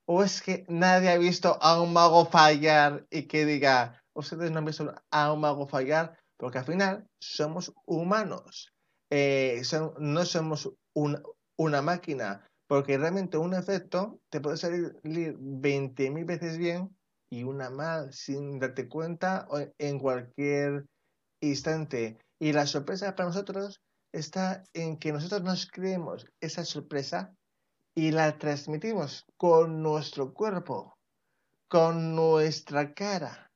¿O 0.05 0.21
es 0.23 0.41
que 0.41 0.65
nadie 0.67 1.09
ha 1.09 1.17
visto 1.17 1.57
a 1.61 1.81
un 1.81 1.93
mago 1.93 2.25
fallar 2.25 3.05
y 3.09 3.23
que 3.27 3.45
diga, 3.45 4.03
ustedes 4.13 4.51
no 4.51 4.59
han 4.59 4.65
visto 4.65 4.93
a 5.11 5.31
un 5.31 5.39
mago 5.39 5.65
fallar? 5.65 6.17
Porque 6.37 6.57
al 6.57 6.65
final 6.65 7.07
somos 7.21 7.73
humanos. 7.85 8.73
Eh, 9.09 9.61
no 9.99 10.25
somos 10.25 10.73
una 10.93 11.81
máquina. 11.81 12.45
Porque 12.67 12.97
realmente 12.97 13.37
un 13.37 13.53
efecto 13.53 14.19
te 14.29 14.41
puede 14.41 14.57
salir 14.57 14.97
20.000 15.03 16.25
veces 16.25 16.57
bien 16.57 16.95
y 17.29 17.43
una 17.43 17.69
mal 17.69 18.11
sin 18.13 18.59
darte 18.59 18.89
cuenta 18.89 19.47
en 19.77 19.99
cualquier 19.99 20.85
instante. 21.41 22.17
Y 22.43 22.51
la 22.51 22.67
sorpresa 22.67 23.15
para 23.15 23.29
nosotros 23.29 23.81
está 24.11 24.65
en 24.73 24.97
que 24.97 25.13
nosotros 25.13 25.43
nos 25.43 25.65
creemos 25.65 26.27
esa 26.41 26.65
sorpresa 26.65 27.33
y 27.95 28.11
la 28.11 28.37
transmitimos 28.37 29.25
con 29.37 29.81
nuestro 29.81 30.33
cuerpo, 30.33 30.97
con 31.69 32.17
nuestra 32.17 32.93
cara, 32.93 33.49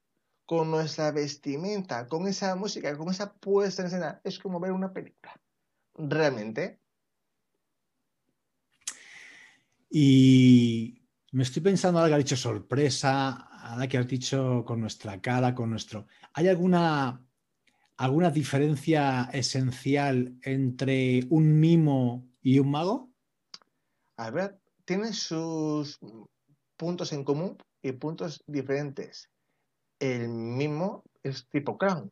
con 0.46 0.72
nuestra 0.72 1.12
vestimenta, 1.12 2.08
con 2.08 2.30
esa 2.30 2.56
música, 2.56 2.98
con 2.98 3.10
esa 3.10 3.34
puesta 3.34 3.82
en 3.82 3.88
escena. 3.88 4.22
Es 4.24 4.40
como 4.40 4.58
ver 4.58 4.72
una 4.72 4.94
película. 4.94 5.36
Realmente. 5.96 6.80
Y 9.90 11.06
me 11.34 11.44
estoy 11.44 11.62
pensando 11.62 12.00
ahora 12.00 12.12
que 12.12 12.16
has 12.16 12.24
dicho 12.24 12.38
sorpresa, 12.38 13.32
ahora 13.32 13.86
que 13.90 13.98
has 13.98 14.08
dicho 14.08 14.64
con 14.66 14.80
nuestra 14.80 15.20
cara, 15.20 15.54
con 15.54 15.72
nuestro. 15.72 16.08
¿Hay 16.32 16.48
alguna, 16.48 17.27
alguna 17.98 18.30
diferencia 18.30 19.30
esencial 19.34 20.38
entre 20.44 21.26
un 21.30 21.60
mimo 21.60 22.26
y 22.42 22.60
un 22.60 22.72
mago? 22.72 23.10
A 24.18 24.30
ver, 24.32 24.60
tiene 24.86 25.14
sus 25.14 26.00
puntos 26.78 27.12
en 27.12 27.24
común 27.24 27.58
y 27.82 27.92
puntos 27.92 28.44
diferentes. 28.48 29.30
El 30.00 30.30
mismo 30.30 31.04
es 31.24 31.48
tipo 31.50 31.78
clown, 31.78 32.12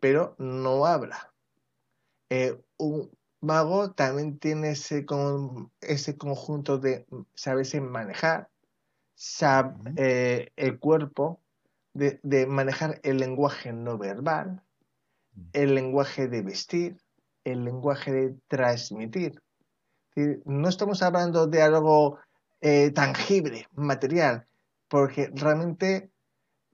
pero 0.00 0.36
no 0.38 0.86
habla. 0.86 1.32
Eh, 2.30 2.60
un 2.78 3.10
mago 3.40 3.92
también 3.92 4.38
tiene 4.38 4.70
ese, 4.70 5.04
ese 5.80 6.16
conjunto 6.16 6.78
de 6.78 7.06
saberse 7.34 7.80
manejar, 7.80 8.48
eh, 9.96 10.50
el 10.56 10.78
cuerpo, 10.78 11.40
de, 11.92 12.18
de, 12.22 12.46
manejar 12.46 13.00
el 13.04 13.18
lenguaje 13.18 13.72
no 13.72 13.96
verbal, 13.98 14.63
el 15.52 15.74
lenguaje 15.74 16.28
de 16.28 16.42
vestir, 16.42 16.96
el 17.44 17.64
lenguaje 17.64 18.12
de 18.12 18.34
transmitir. 18.48 19.40
No 20.44 20.68
estamos 20.68 21.02
hablando 21.02 21.46
de 21.46 21.62
algo 21.62 22.18
eh, 22.60 22.90
tangible, 22.92 23.68
material, 23.72 24.46
porque 24.88 25.30
realmente 25.34 26.10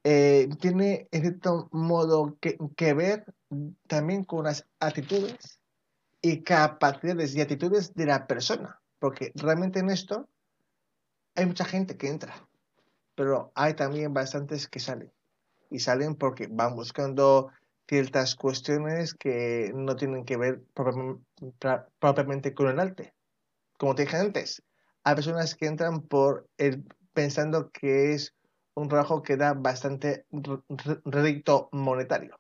eh, 0.05 0.49
tiene 0.61 1.09
en 1.11 1.23
cierto 1.23 1.69
modo 1.73 2.39
que, 2.41 2.95
ver 2.95 3.25
también 3.87 4.25
con 4.25 4.45
las 4.45 4.67
actitudes 4.79 5.61
y 6.23 6.43
capacidades 6.43 7.35
y 7.35 7.41
actitudes 7.41 7.95
de 7.95 8.07
la 8.07 8.27
persona, 8.27 8.81
porque 8.99 9.33
realmente 9.35 9.81
en 9.81 9.91
esto 9.91 10.29
hay 11.35 11.47
mucha 11.47 11.65
gente 11.65 11.97
que 11.97 12.09
entra, 12.09 12.35
pero 13.15 13.53
hay 13.55 13.75
también 13.75 14.15
bastantes 14.15 14.69
que 14.69 14.81
salen, 14.81 15.13
y 15.71 15.81
salen 15.81 16.15
porque 16.15 16.47
van 16.47 16.75
buscando 16.75 17.51
ciertas 17.91 18.37
cuestiones 18.37 19.15
que 19.15 19.73
no 19.75 19.97
tienen 19.97 20.25
que 20.25 20.37
ver 20.37 20.63
propiamente 21.99 22.55
con 22.55 22.69
el 22.69 22.79
arte, 22.79 23.15
como 23.77 23.97
te 23.97 24.03
dije 24.03 24.17
antes, 24.17 24.63
hay 25.03 25.17
personas 25.17 25.57
que 25.57 25.67
entran 25.67 26.03
por 26.03 26.49
el, 26.57 26.85
pensando 27.13 27.73
que 27.73 28.13
es 28.13 28.37
un 28.75 28.89
trabajo 28.89 29.23
que 29.23 29.37
da 29.37 29.55
bastante 29.55 30.25
rédito 31.05 31.69
monetario. 31.73 32.39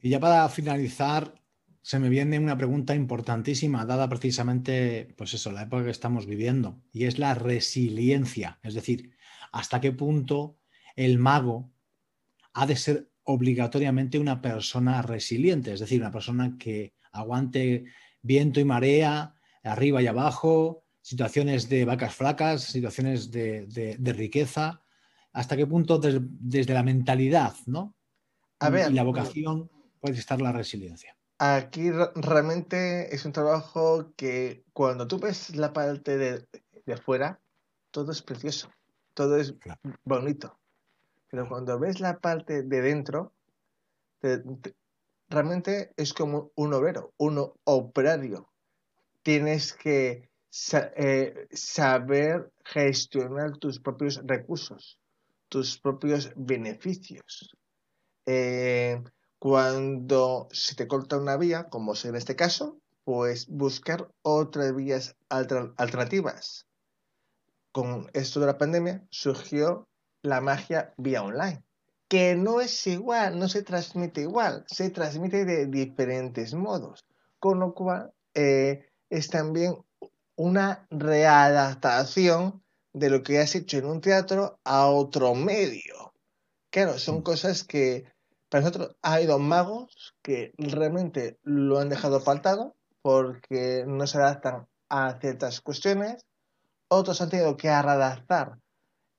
Y 0.00 0.08
ya 0.08 0.18
para 0.18 0.48
finalizar, 0.48 1.34
se 1.82 1.98
me 1.98 2.08
viene 2.08 2.38
una 2.38 2.56
pregunta 2.56 2.94
importantísima, 2.94 3.84
dada 3.84 4.08
precisamente, 4.08 5.12
pues 5.18 5.34
eso, 5.34 5.52
la 5.52 5.64
época 5.64 5.84
que 5.84 5.90
estamos 5.90 6.24
viviendo, 6.24 6.80
y 6.92 7.04
es 7.04 7.18
la 7.18 7.34
resiliencia. 7.34 8.58
Es 8.62 8.72
decir, 8.72 9.14
hasta 9.52 9.82
qué 9.82 9.92
punto 9.92 10.56
el 10.96 11.18
mago 11.18 11.70
ha 12.52 12.66
de 12.66 12.76
ser 12.76 13.10
obligatoriamente 13.24 14.18
una 14.18 14.40
persona 14.40 15.02
resiliente, 15.02 15.72
es 15.72 15.80
decir, 15.80 16.00
una 16.00 16.10
persona 16.10 16.56
que 16.58 16.94
aguante 17.12 17.84
viento 18.22 18.60
y 18.60 18.64
marea, 18.64 19.34
arriba 19.62 20.02
y 20.02 20.06
abajo, 20.06 20.84
situaciones 21.00 21.68
de 21.68 21.84
vacas 21.84 22.14
flacas, 22.14 22.62
situaciones 22.62 23.30
de, 23.30 23.96
riqueza. 24.16 24.82
¿Hasta 25.32 25.56
qué 25.56 25.66
punto 25.66 25.98
desde 25.98 26.74
la 26.74 26.82
mentalidad 26.82 27.54
¿no? 27.66 27.96
A 28.58 28.68
ver, 28.68 28.90
y 28.90 28.94
la 28.94 29.04
vocación 29.04 29.70
puede 30.00 30.18
estar 30.18 30.40
la 30.40 30.52
resiliencia? 30.52 31.16
Aquí 31.38 31.90
realmente 32.16 33.14
es 33.14 33.24
un 33.24 33.32
trabajo 33.32 34.12
que 34.16 34.64
cuando 34.72 35.06
tú 35.06 35.18
ves 35.18 35.56
la 35.56 35.72
parte 35.72 36.18
de, 36.18 36.46
de 36.84 36.96
fuera, 36.96 37.40
todo 37.90 38.12
es 38.12 38.20
precioso, 38.20 38.70
todo 39.14 39.38
es 39.38 39.54
bonito. 40.04 40.59
Pero 41.30 41.48
cuando 41.48 41.78
ves 41.78 42.00
la 42.00 42.18
parte 42.18 42.62
de 42.62 42.80
dentro, 42.82 43.32
realmente 45.28 45.92
es 45.96 46.12
como 46.12 46.50
un 46.56 46.74
obrero, 46.74 47.14
un 47.16 47.52
operario. 47.64 48.50
Tienes 49.22 49.72
que 49.72 50.28
eh, 50.72 51.48
saber 51.52 52.52
gestionar 52.64 53.58
tus 53.58 53.78
propios 53.78 54.20
recursos, 54.24 54.98
tus 55.48 55.78
propios 55.78 56.32
beneficios. 56.34 57.56
Eh, 58.26 59.00
cuando 59.38 60.48
se 60.50 60.74
te 60.74 60.88
corta 60.88 61.16
una 61.16 61.36
vía, 61.36 61.68
como 61.68 61.92
es 61.92 62.04
en 62.04 62.16
este 62.16 62.34
caso, 62.34 62.80
pues 63.04 63.46
buscar 63.46 64.10
otras 64.22 64.74
vías 64.74 65.16
alternativas. 65.28 66.66
Con 67.72 68.10
esto 68.14 68.40
de 68.40 68.46
la 68.46 68.58
pandemia 68.58 69.06
surgió 69.10 69.88
la 70.22 70.40
magia 70.40 70.92
vía 70.96 71.22
online, 71.22 71.62
que 72.08 72.34
no 72.34 72.60
es 72.60 72.86
igual, 72.86 73.38
no 73.38 73.48
se 73.48 73.62
transmite 73.62 74.22
igual, 74.22 74.64
se 74.66 74.90
transmite 74.90 75.44
de 75.44 75.66
diferentes 75.66 76.54
modos, 76.54 77.06
con 77.38 77.60
lo 77.60 77.74
cual 77.74 78.12
eh, 78.34 78.86
es 79.08 79.28
también 79.28 79.76
una 80.36 80.86
readaptación 80.90 82.62
de 82.92 83.10
lo 83.10 83.22
que 83.22 83.38
has 83.38 83.54
hecho 83.54 83.78
en 83.78 83.86
un 83.86 84.00
teatro 84.00 84.58
a 84.64 84.86
otro 84.86 85.34
medio. 85.34 86.12
Claro, 86.70 86.98
son 86.98 87.18
mm. 87.18 87.22
cosas 87.22 87.64
que 87.64 88.04
para 88.48 88.64
nosotros 88.64 88.96
ha 89.02 89.14
habido 89.14 89.38
magos 89.38 90.14
que 90.22 90.52
realmente 90.58 91.38
lo 91.42 91.78
han 91.78 91.88
dejado 91.88 92.20
faltado 92.20 92.76
porque 93.02 93.84
no 93.86 94.06
se 94.06 94.18
adaptan 94.18 94.66
a 94.88 95.18
ciertas 95.20 95.60
cuestiones. 95.60 96.24
Otros 96.88 97.20
han 97.20 97.30
tenido 97.30 97.56
que 97.56 97.68
readaptar 97.68 98.58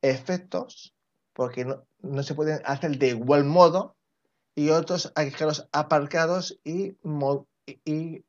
efectos 0.02 0.96
porque 1.34 1.66
no, 1.66 2.24
se 2.24 2.36
pueden 2.36 2.62
hacer 2.66 2.98
de 2.98 3.10
igual 3.10 3.44
modo 3.44 3.96
y 4.56 4.70
otros 4.70 5.12
hay 5.16 5.28
que 5.28 5.32
dejarlos 5.32 5.68
aparcados 5.72 6.60
y, 6.64 6.98
y 7.86 8.24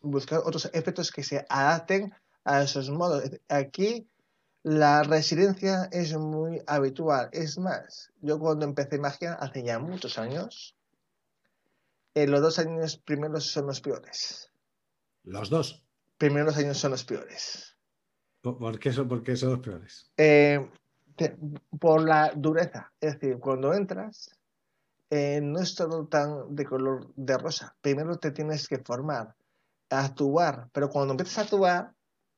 buscar 0.00 0.40
otros 0.40 0.70
efectos 0.72 1.10
que 1.10 1.22
se 1.22 1.44
adapten 1.48 2.14
a 2.44 2.62
esos 2.62 2.90
modos. 2.90 3.30
Aquí 3.48 4.08
la 4.62 5.02
resiliencia 5.02 5.88
es 5.92 6.16
muy 6.16 6.62
habitual. 6.66 7.28
Es 7.32 7.58
más, 7.58 8.12
yo 8.20 8.38
cuando 8.38 8.64
empecé 8.64 8.98
magia 8.98 9.34
hace 9.34 9.62
ya 9.62 9.78
muchos 9.78 10.18
años, 10.18 10.76
en 12.14 12.30
los 12.30 12.40
dos 12.40 12.58
años 12.58 12.96
primeros 12.96 13.44
son 13.46 13.66
los 13.66 13.80
peores. 13.80 14.52
¿Los 15.24 15.50
dos? 15.50 15.84
Primeros 16.18 16.56
años 16.56 16.78
son 16.78 16.92
los 16.92 17.04
peores. 17.04 17.76
¿Por 18.40 18.78
qué 18.78 18.92
son, 18.92 19.08
por 19.08 19.22
qué 19.22 19.36
son 19.36 19.50
los 19.50 19.60
peores? 19.60 20.10
Eh, 20.16 20.68
por 21.78 22.02
la 22.02 22.32
dureza. 22.34 22.92
Es 23.00 23.14
decir, 23.14 23.38
cuando 23.38 23.72
entras, 23.74 24.30
eh, 25.10 25.40
no 25.42 25.60
es 25.60 25.74
todo 25.74 26.06
tan 26.06 26.54
de 26.54 26.64
color 26.64 27.12
de 27.16 27.36
rosa. 27.36 27.76
Primero 27.80 28.16
te 28.16 28.30
tienes 28.30 28.66
que 28.66 28.78
formar, 28.78 29.34
actuar, 29.90 30.68
pero 30.72 30.88
cuando 30.88 31.12
empiezas 31.12 31.38
a 31.38 31.42
actuar, 31.42 31.94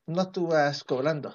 no 0.07 0.21
actúas 0.21 0.83
cobrando. 0.83 1.33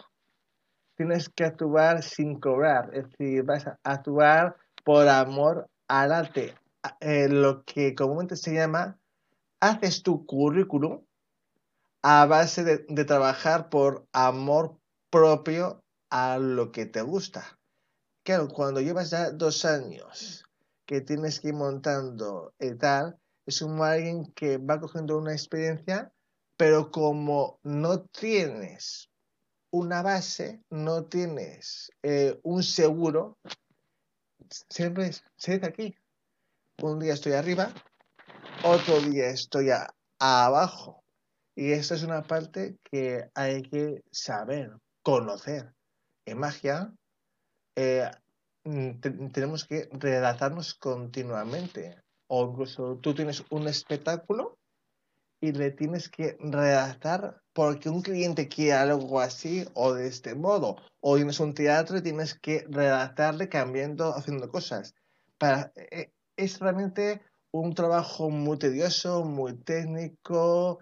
Tienes 0.96 1.30
que 1.30 1.44
actuar 1.44 2.02
sin 2.02 2.38
cobrar, 2.38 2.90
es 2.92 3.08
decir, 3.10 3.42
vas 3.42 3.66
a 3.66 3.78
actuar 3.84 4.56
por 4.84 5.08
amor 5.08 5.68
al 5.88 6.12
arte. 6.12 6.54
Eh, 7.00 7.28
lo 7.28 7.64
que 7.64 7.94
comúnmente 7.94 8.36
se 8.36 8.54
llama, 8.54 8.98
haces 9.60 10.02
tu 10.02 10.26
currículum 10.26 11.02
a 12.02 12.26
base 12.26 12.64
de 12.64 13.04
trabajar 13.04 13.68
por 13.68 14.06
amor 14.12 14.78
propio 15.10 15.79
a 16.10 16.38
lo 16.38 16.72
que 16.72 16.86
te 16.86 17.02
gusta. 17.02 17.58
Claro, 18.24 18.48
cuando 18.48 18.80
llevas 18.80 19.10
ya 19.10 19.30
dos 19.30 19.64
años 19.64 20.44
que 20.84 21.00
tienes 21.00 21.40
que 21.40 21.48
ir 21.48 21.54
montando 21.54 22.52
y 22.58 22.74
tal, 22.74 23.18
es 23.46 23.60
como 23.60 23.84
alguien 23.84 24.32
que 24.32 24.58
va 24.58 24.80
cogiendo 24.80 25.16
una 25.16 25.32
experiencia, 25.32 26.12
pero 26.56 26.90
como 26.90 27.58
no 27.62 28.02
tienes 28.02 29.08
una 29.72 30.02
base, 30.02 30.62
no 30.68 31.04
tienes 31.04 31.90
eh, 32.02 32.38
un 32.42 32.62
seguro, 32.62 33.38
siempre 34.68 35.12
se 35.36 35.52
dice 35.52 35.66
aquí. 35.66 35.96
Un 36.82 36.98
día 36.98 37.14
estoy 37.14 37.32
arriba, 37.32 37.72
otro 38.64 39.00
día 39.00 39.28
estoy 39.28 39.68
abajo. 40.18 41.04
Y 41.54 41.72
esta 41.72 41.94
es 41.94 42.02
una 42.02 42.22
parte 42.22 42.78
que 42.90 43.28
hay 43.34 43.62
que 43.62 44.02
saber, 44.10 44.78
conocer 45.02 45.74
en 46.26 46.38
magia 46.38 46.92
eh, 47.76 48.10
mm, 48.64 49.30
tenemos 49.32 49.64
que 49.64 49.88
redactarnos 49.92 50.74
continuamente. 50.74 51.96
O 52.28 52.46
incluso 52.46 52.96
tú 52.98 53.14
tienes 53.14 53.44
un 53.50 53.66
espectáculo 53.66 54.58
y 55.40 55.52
le 55.52 55.70
tienes 55.72 56.08
que 56.08 56.36
redactar 56.38 57.40
porque 57.52 57.88
un 57.88 58.02
cliente 58.02 58.48
quiere 58.48 58.74
algo 58.74 59.20
así 59.20 59.66
o 59.74 59.94
de 59.94 60.06
este 60.06 60.34
modo. 60.34 60.76
O 61.00 61.16
tienes 61.16 61.40
un 61.40 61.54
teatro 61.54 61.98
y 61.98 62.02
tienes 62.02 62.34
que 62.34 62.64
redactarle 62.68 63.48
cambiando, 63.48 64.14
haciendo 64.14 64.48
cosas. 64.48 64.94
Para, 65.38 65.72
eh, 65.74 66.12
es 66.36 66.60
realmente 66.60 67.22
un 67.52 67.74
trabajo 67.74 68.30
muy 68.30 68.58
tedioso, 68.58 69.24
muy 69.24 69.56
técnico, 69.56 70.78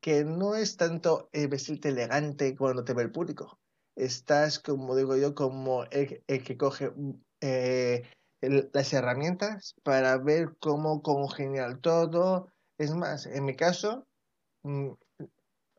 que 0.00 0.24
no 0.24 0.54
es 0.54 0.76
tanto 0.76 1.28
vestirte 1.32 1.90
elegante 1.90 2.56
cuando 2.56 2.84
te 2.84 2.94
ve 2.94 3.02
el 3.02 3.12
público, 3.12 3.57
estás, 3.98 4.58
como 4.58 4.96
digo 4.96 5.16
yo, 5.16 5.34
como 5.34 5.84
el, 5.90 6.22
que 6.26 6.56
coge 6.56 6.92
eh, 7.40 8.08
las 8.40 8.92
herramientas 8.92 9.74
para 9.82 10.16
ver 10.18 10.56
cómo 10.60 11.02
congeniar 11.02 11.78
todo. 11.78 12.48
Es 12.78 12.94
más, 12.94 13.26
en 13.26 13.44
mi 13.44 13.56
caso, 13.56 14.06
mm, 14.62 14.90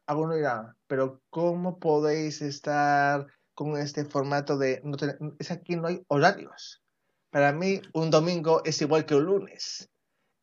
alguno 0.06 0.36
dirá, 0.36 0.76
pero 0.88 1.22
¿cómo 1.30 1.80
podéis 1.80 2.42
estar 2.42 3.28
con 3.54 3.78
este 3.78 4.06
formato 4.06 4.58
de... 4.58 4.82
No 4.84 4.98
es 5.40 5.52
aquí 5.52 5.76
no 5.76 5.88
hay 5.88 6.04
horarios. 6.08 6.82
Para 7.30 7.54
mí, 7.54 7.82
un 7.94 8.10
domingo 8.10 8.64
es 8.66 8.82
igual 8.82 9.06
que 9.06 9.16
un 9.16 9.26
lunes. 9.26 9.90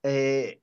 Eh, 0.02 0.60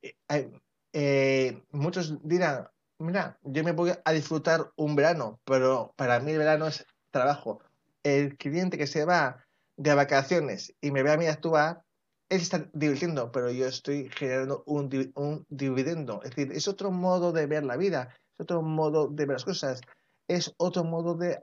eh, 0.92 1.62
muchos 1.70 2.18
dirán, 2.26 2.68
mira, 2.98 3.38
yo 3.42 3.62
me 3.62 3.72
voy 3.72 3.92
a 4.04 4.12
disfrutar 4.12 4.72
un 4.76 4.96
verano, 4.96 5.40
pero 5.44 5.92
para 5.96 6.20
mí 6.20 6.32
el 6.32 6.38
verano 6.38 6.66
es 6.66 6.86
trabajo, 7.14 7.60
el 8.02 8.36
cliente 8.36 8.76
que 8.76 8.86
se 8.86 9.04
va 9.04 9.46
de 9.76 9.94
vacaciones 9.94 10.74
y 10.80 10.90
me 10.90 11.02
ve 11.02 11.12
a 11.12 11.16
mí 11.16 11.26
actuar, 11.26 11.82
él 12.28 12.40
está 12.40 12.68
divirtiendo, 12.72 13.30
pero 13.30 13.50
yo 13.50 13.66
estoy 13.66 14.10
generando 14.10 14.64
un, 14.66 15.46
dividendo. 15.48 16.20
Es 16.22 16.30
decir, 16.30 16.52
es 16.52 16.68
otro 16.68 16.90
modo 16.90 17.32
de 17.32 17.46
ver 17.46 17.64
la 17.64 17.76
vida, 17.76 18.08
es 18.34 18.40
otro 18.40 18.62
modo 18.62 19.08
de 19.08 19.26
ver 19.26 19.34
las 19.34 19.44
cosas, 19.44 19.80
es 20.26 20.52
otro 20.56 20.84
modo 20.84 21.14
de 21.14 21.42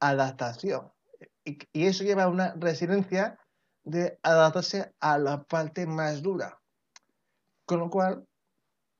adaptación. 0.00 0.90
Y, 1.44 1.58
y, 1.72 1.86
eso 1.86 2.04
lleva 2.04 2.24
a 2.24 2.28
una 2.28 2.54
resiliencia 2.54 3.38
de 3.84 4.18
adaptarse 4.22 4.94
a 5.00 5.18
la 5.18 5.42
parte 5.42 5.86
más 5.86 6.22
dura. 6.22 6.58
Con 7.66 7.80
lo 7.80 7.90
cual, 7.90 8.26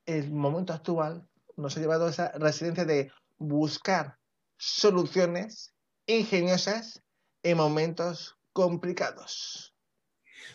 el 0.05 0.31
momento 0.31 0.75
actual 0.75 1.27
nos 1.57 1.77
ha 1.77 1.81
llevado 1.81 2.07
a 2.07 2.11
esa 2.11 2.33
resiliencia 2.33 2.85
de 2.85 3.11
buscar 3.39 4.19
soluciones 4.59 5.74
ingeniosas 6.07 7.03
en 7.43 7.57
momentos 7.57 8.37
complicados. 8.53 9.75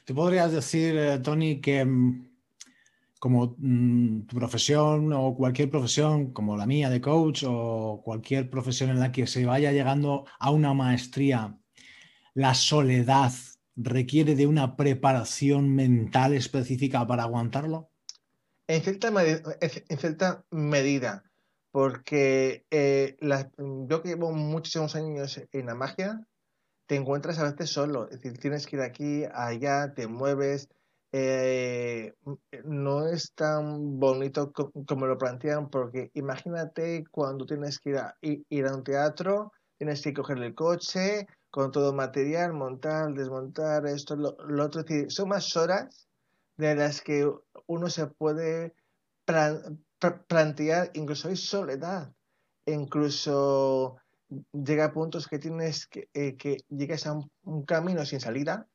¿Tú 0.05 0.15
podrías 0.15 0.51
decir, 0.51 0.95
eh, 0.97 1.19
Tony, 1.19 1.61
que 1.61 1.85
mm, 1.85 2.29
como 3.19 3.55
mm, 3.57 4.21
tu 4.27 4.35
profesión 4.35 5.11
o 5.13 5.35
cualquier 5.35 5.69
profesión 5.69 6.31
como 6.31 6.57
la 6.57 6.65
mía 6.65 6.89
de 6.89 7.01
coach 7.01 7.43
o 7.45 8.01
cualquier 8.03 8.49
profesión 8.49 8.89
en 8.89 8.99
la 8.99 9.11
que 9.11 9.27
se 9.27 9.45
vaya 9.45 9.71
llegando 9.71 10.25
a 10.39 10.51
una 10.51 10.73
maestría, 10.73 11.57
la 12.33 12.53
soledad 12.53 13.31
requiere 13.75 14.35
de 14.35 14.47
una 14.47 14.75
preparación 14.75 15.73
mental 15.75 16.33
específica 16.33 17.05
para 17.05 17.23
aguantarlo? 17.23 17.91
En 18.67 18.81
cierta, 18.81 19.11
en 19.61 19.97
cierta 19.97 20.45
medida, 20.51 21.28
porque 21.71 22.65
eh, 22.71 23.17
yo 23.21 24.01
que 24.01 24.09
llevo 24.09 24.31
muchísimos 24.31 24.95
años 24.95 25.41
en 25.51 25.65
la 25.65 25.75
magia, 25.75 26.25
te 26.87 26.95
encuentras 26.95 27.37
a 27.39 27.51
veces 27.51 27.69
solo, 27.69 28.09
es 28.09 28.21
decir, 28.21 28.39
tienes 28.39 28.65
que 28.65 28.77
ir 28.77 28.81
aquí, 28.81 29.23
allá, 29.31 29.93
te 29.93 30.07
mueves, 30.07 30.69
eh, 31.11 32.13
no 32.63 33.07
es 33.07 33.33
tan 33.33 33.99
bonito 33.99 34.51
como 34.51 35.05
lo 35.05 35.17
plantean, 35.17 35.69
porque 35.69 36.11
imagínate 36.13 37.03
cuando 37.11 37.45
tienes 37.45 37.79
que 37.79 37.91
ir 37.91 37.97
a, 37.97 38.17
ir 38.21 38.65
a 38.65 38.75
un 38.75 38.83
teatro, 38.83 39.51
tienes 39.77 40.01
que 40.01 40.13
coger 40.13 40.37
el 40.39 40.55
coche 40.55 41.27
con 41.49 41.71
todo 41.71 41.93
material, 41.93 42.53
montar, 42.53 43.13
desmontar, 43.13 43.85
esto, 43.87 44.15
lo, 44.15 44.35
otro. 44.63 44.83
son 45.09 45.29
más 45.29 45.55
horas 45.55 46.07
de 46.57 46.75
las 46.75 47.01
que 47.01 47.31
uno 47.67 47.89
se 47.89 48.07
puede 48.07 48.73
plantear, 50.27 50.91
incluso 50.93 51.27
hay 51.27 51.35
soledad, 51.35 52.13
incluso 52.65 53.97
llega 54.53 54.85
a 54.85 54.93
puntos 54.93 55.27
que 55.27 55.39
tienes 55.39 55.87
que, 55.87 56.09
eh, 56.13 56.37
que 56.37 56.63
llegas 56.69 57.07
a 57.07 57.19
un 57.43 57.65
camino 57.65 58.05
sin 58.05 58.19
salida 58.19 58.67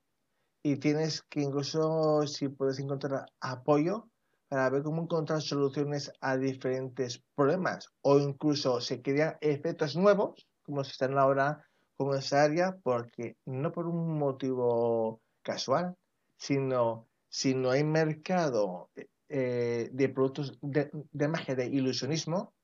y 0.63 0.77
tienes 0.77 1.23
que 1.23 1.41
incluso 1.41 2.27
si 2.27 2.49
puedes 2.49 2.79
encontrar 2.79 3.27
apoyo 3.41 4.09
para 4.49 4.71
ver 4.71 4.83
cómo 4.83 5.03
encontrar 5.03 5.43
soluciones 5.43 6.13
a 6.21 6.37
diferentes 6.37 7.23
problemas. 7.35 7.89
O 8.03 8.19
incluso 8.19 8.81
se 8.81 9.03
crean 9.03 9.37
efectos 9.41 9.97
nuevos 9.97 10.47
como 10.63 10.83
se 10.83 10.93
están 10.93 11.19
ahora 11.19 11.65
con 11.97 12.17
esa 12.17 12.43
área 12.43 12.77
porque 12.83 13.37
no 13.45 13.73
por 13.73 13.87
un 13.87 14.19
motivo 14.19 15.21
casual 15.43 15.97
sino 16.37 17.09
si 17.29 17.55
no 17.55 17.71
hay 17.71 17.85
mercado 17.85 18.91
eh, 19.29 19.89
de 19.93 20.09
productos 20.09 20.59
de, 20.61 21.29
magia 21.29 21.55
de 21.55 21.67
ilusionismo 21.67 22.55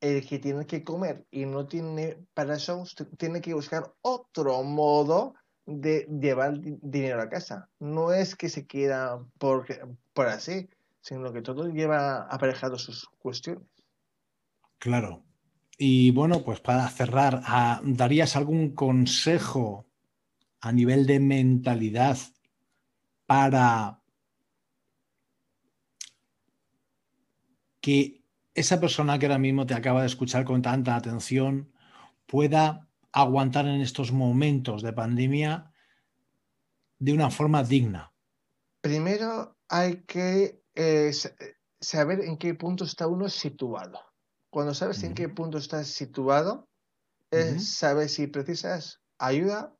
el 0.00 0.26
que 0.26 0.38
tiene 0.38 0.66
que 0.66 0.82
comer 0.82 1.26
y 1.30 1.46
no 1.46 1.66
tiene 1.66 2.18
para 2.34 2.56
eso 2.56 2.84
tiene 3.16 3.40
que 3.40 3.54
buscar 3.54 3.94
otro 4.02 4.62
modo 4.64 5.34
de 5.64 6.08
llevar 6.20 6.58
dinero 6.60 7.22
a 7.22 7.28
casa. 7.28 7.68
No 7.78 8.12
es 8.12 8.34
que 8.34 8.48
se 8.48 8.66
quiera 8.66 9.20
por, 9.38 9.66
por 10.12 10.26
así, 10.26 10.68
sino 11.00 11.32
que 11.32 11.42
todo 11.42 11.68
lleva 11.68 12.22
aparejado 12.22 12.78
sus 12.78 13.08
cuestiones. 13.18 13.62
Claro. 14.78 15.22
Y 15.78 16.10
bueno, 16.10 16.42
pues 16.42 16.60
para 16.60 16.88
cerrar, 16.88 17.42
ah, 17.44 17.80
¿darías 17.84 18.36
algún 18.36 18.74
consejo 18.74 19.86
a 20.60 20.72
nivel 20.72 21.06
de 21.06 21.20
mentalidad 21.20 22.18
para 23.26 24.01
que 27.82 28.24
esa 28.54 28.80
persona 28.80 29.18
que 29.18 29.26
ahora 29.26 29.38
mismo 29.38 29.66
te 29.66 29.74
acaba 29.74 30.00
de 30.00 30.06
escuchar 30.06 30.46
con 30.46 30.62
tanta 30.62 30.96
atención 30.96 31.70
pueda 32.26 32.88
aguantar 33.12 33.66
en 33.66 33.82
estos 33.82 34.12
momentos 34.12 34.82
de 34.82 34.94
pandemia 34.94 35.70
de 36.98 37.12
una 37.12 37.30
forma 37.30 37.62
digna? 37.62 38.12
Primero 38.80 39.56
hay 39.68 40.02
que 40.06 40.62
eh, 40.74 41.12
saber 41.80 42.20
en 42.20 42.38
qué 42.38 42.54
punto 42.54 42.84
está 42.84 43.06
uno 43.06 43.28
situado. 43.28 44.00
Cuando 44.48 44.74
sabes 44.74 45.02
en 45.02 45.14
qué 45.14 45.28
punto 45.28 45.58
estás 45.58 45.88
situado, 45.88 46.68
es 47.30 47.74
saber 47.74 48.08
si 48.08 48.26
precisas 48.26 49.00
ayuda 49.18 49.74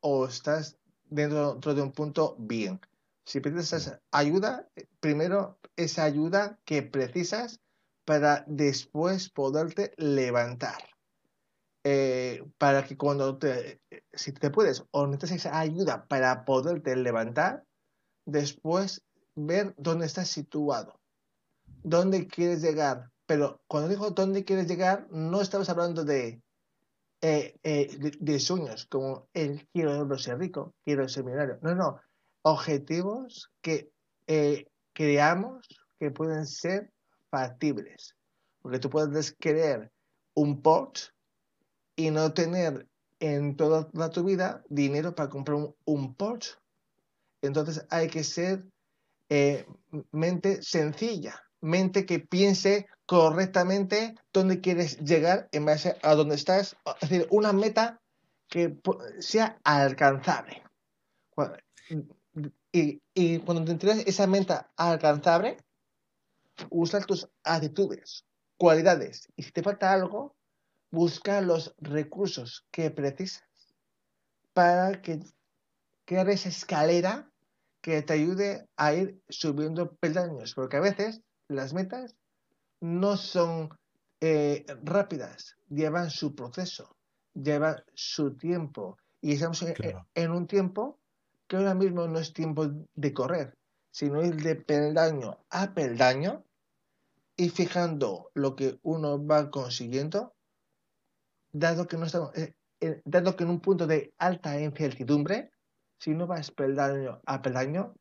o 0.00 0.26
estás 0.26 0.76
dentro, 1.04 1.54
de 1.54 1.82
un 1.82 1.92
punto 1.92 2.36
bien. 2.38 2.80
Si 3.28 3.40
precisas 3.40 4.00
ayuda, 4.10 4.70
primero 5.00 5.58
esa 5.76 6.04
ayuda 6.04 6.58
que 6.64 6.82
precisas 6.82 7.60
para 8.06 8.42
después 8.46 9.28
poderte 9.28 9.92
levantar. 9.98 10.82
Eh, 11.84 12.42
para 12.56 12.86
que 12.86 12.96
cuando 12.96 13.36
te, 13.36 13.82
si 14.14 14.32
te 14.32 14.50
puedes 14.50 14.82
o 14.92 15.06
necesitas 15.06 15.52
ayuda 15.52 16.06
para 16.06 16.46
poderte 16.46 16.96
levantar, 16.96 17.64
después 18.24 19.04
ver 19.34 19.74
dónde 19.76 20.06
estás 20.06 20.28
situado, 20.28 20.98
dónde 21.82 22.28
quieres 22.28 22.62
llegar. 22.62 23.10
Pero 23.26 23.60
cuando 23.68 23.90
digo 23.90 24.10
dónde 24.10 24.46
quieres 24.46 24.68
llegar, 24.68 25.06
no 25.10 25.42
estamos 25.42 25.68
hablando 25.68 26.02
de, 26.02 26.40
eh, 27.20 27.58
eh, 27.62 28.10
de, 28.18 28.40
sueños, 28.40 28.86
como 28.86 29.28
el 29.34 29.68
quiero 29.68 30.16
ser 30.16 30.38
rico, 30.38 30.72
quiero 30.82 31.06
ser 31.10 31.24
millonario. 31.24 31.58
No, 31.60 31.74
no. 31.74 32.00
Objetivos 32.42 33.50
que 33.60 33.90
creamos 34.92 35.66
que 35.98 36.10
pueden 36.10 36.46
ser 36.46 36.92
factibles. 37.30 38.14
Porque 38.60 38.78
tú 38.78 38.90
puedes 38.90 39.32
querer 39.32 39.90
un 40.34 40.62
Porsche 40.62 41.12
y 41.96 42.10
no 42.10 42.32
tener 42.32 42.86
en 43.20 43.56
toda, 43.56 43.88
tu 44.10 44.24
vida 44.24 44.62
dinero 44.68 45.14
para 45.14 45.28
comprar 45.28 45.58
un, 45.84 46.14
Porsche. 46.14 46.54
Entonces 47.42 47.84
hay 47.90 48.08
que 48.08 48.24
ser 48.24 48.64
eh, 49.28 49.66
mente 50.10 50.62
sencilla, 50.62 51.42
mente 51.60 52.06
que 52.06 52.20
piense 52.20 52.86
correctamente 53.06 54.14
dónde 54.32 54.60
quieres 54.60 54.98
llegar 54.98 55.48
en 55.52 55.64
base 55.64 55.96
a 56.02 56.14
dónde 56.14 56.34
estás. 56.34 56.76
Es 57.00 57.08
decir, 57.08 57.26
una 57.30 57.52
meta 57.52 58.00
que 58.48 58.78
sea 59.20 59.58
alcanzable. 59.64 60.62
Y, 62.72 63.00
y 63.14 63.38
cuando 63.40 63.64
te 63.64 63.72
entregas 63.72 63.98
esa 64.06 64.26
meta 64.26 64.70
alcanzable, 64.76 65.56
usa 66.70 67.00
tus 67.00 67.28
actitudes, 67.44 68.24
cualidades. 68.56 69.28
Y 69.36 69.42
si 69.42 69.52
te 69.52 69.62
falta 69.62 69.92
algo, 69.92 70.34
busca 70.90 71.40
los 71.40 71.74
recursos 71.78 72.66
que 72.70 72.90
precisas 72.90 73.44
para 74.52 75.00
que 75.00 75.20
crear 76.04 76.28
esa 76.30 76.48
escalera 76.48 77.30
que 77.80 78.02
te 78.02 78.12
ayude 78.12 78.68
a 78.76 78.94
ir 78.94 79.22
subiendo 79.28 79.92
peldaños, 79.96 80.54
porque 80.54 80.78
a 80.78 80.80
veces 80.80 81.22
las 81.48 81.72
metas 81.72 82.16
no 82.80 83.16
son 83.16 83.70
eh, 84.20 84.66
rápidas, 84.82 85.56
llevan 85.68 86.10
su 86.10 86.34
proceso, 86.34 86.96
llevan 87.34 87.76
su 87.94 88.36
tiempo. 88.36 88.98
Y 89.20 89.34
estamos 89.34 89.64
en, 90.14 90.30
un 90.30 90.46
tiempo 90.46 90.98
que 91.48 91.56
ahora 91.56 91.74
mismo 91.74 92.06
no 92.06 92.18
es 92.18 92.32
tiempo 92.32 92.68
de 92.94 93.12
correr, 93.12 93.56
sino 93.90 94.24
ir 94.24 94.36
de 94.36 94.54
peldaño 94.54 95.38
a 95.50 95.74
peldaño 95.74 96.44
y 97.36 97.48
fijando 97.50 98.30
lo 98.34 98.54
que 98.54 98.78
uno 98.82 99.24
va 99.24 99.50
consiguiendo 99.50 100.34
dado 101.52 101.86
que 101.86 101.96
no 101.96 102.06
estamos, 102.06 102.36
eh, 102.36 102.54
eh, 102.80 103.00
dado 103.04 103.36
que 103.36 103.44
en 103.44 103.50
un 103.50 103.60
punto 103.60 103.86
de 103.86 104.12
alta 104.18 104.60
incertidumbre, 104.60 105.50
si 105.98 106.14
no 106.14 106.26
vas 106.26 106.50
peldaño 106.50 107.20
a 107.26 107.42
peldaño, 107.42 107.94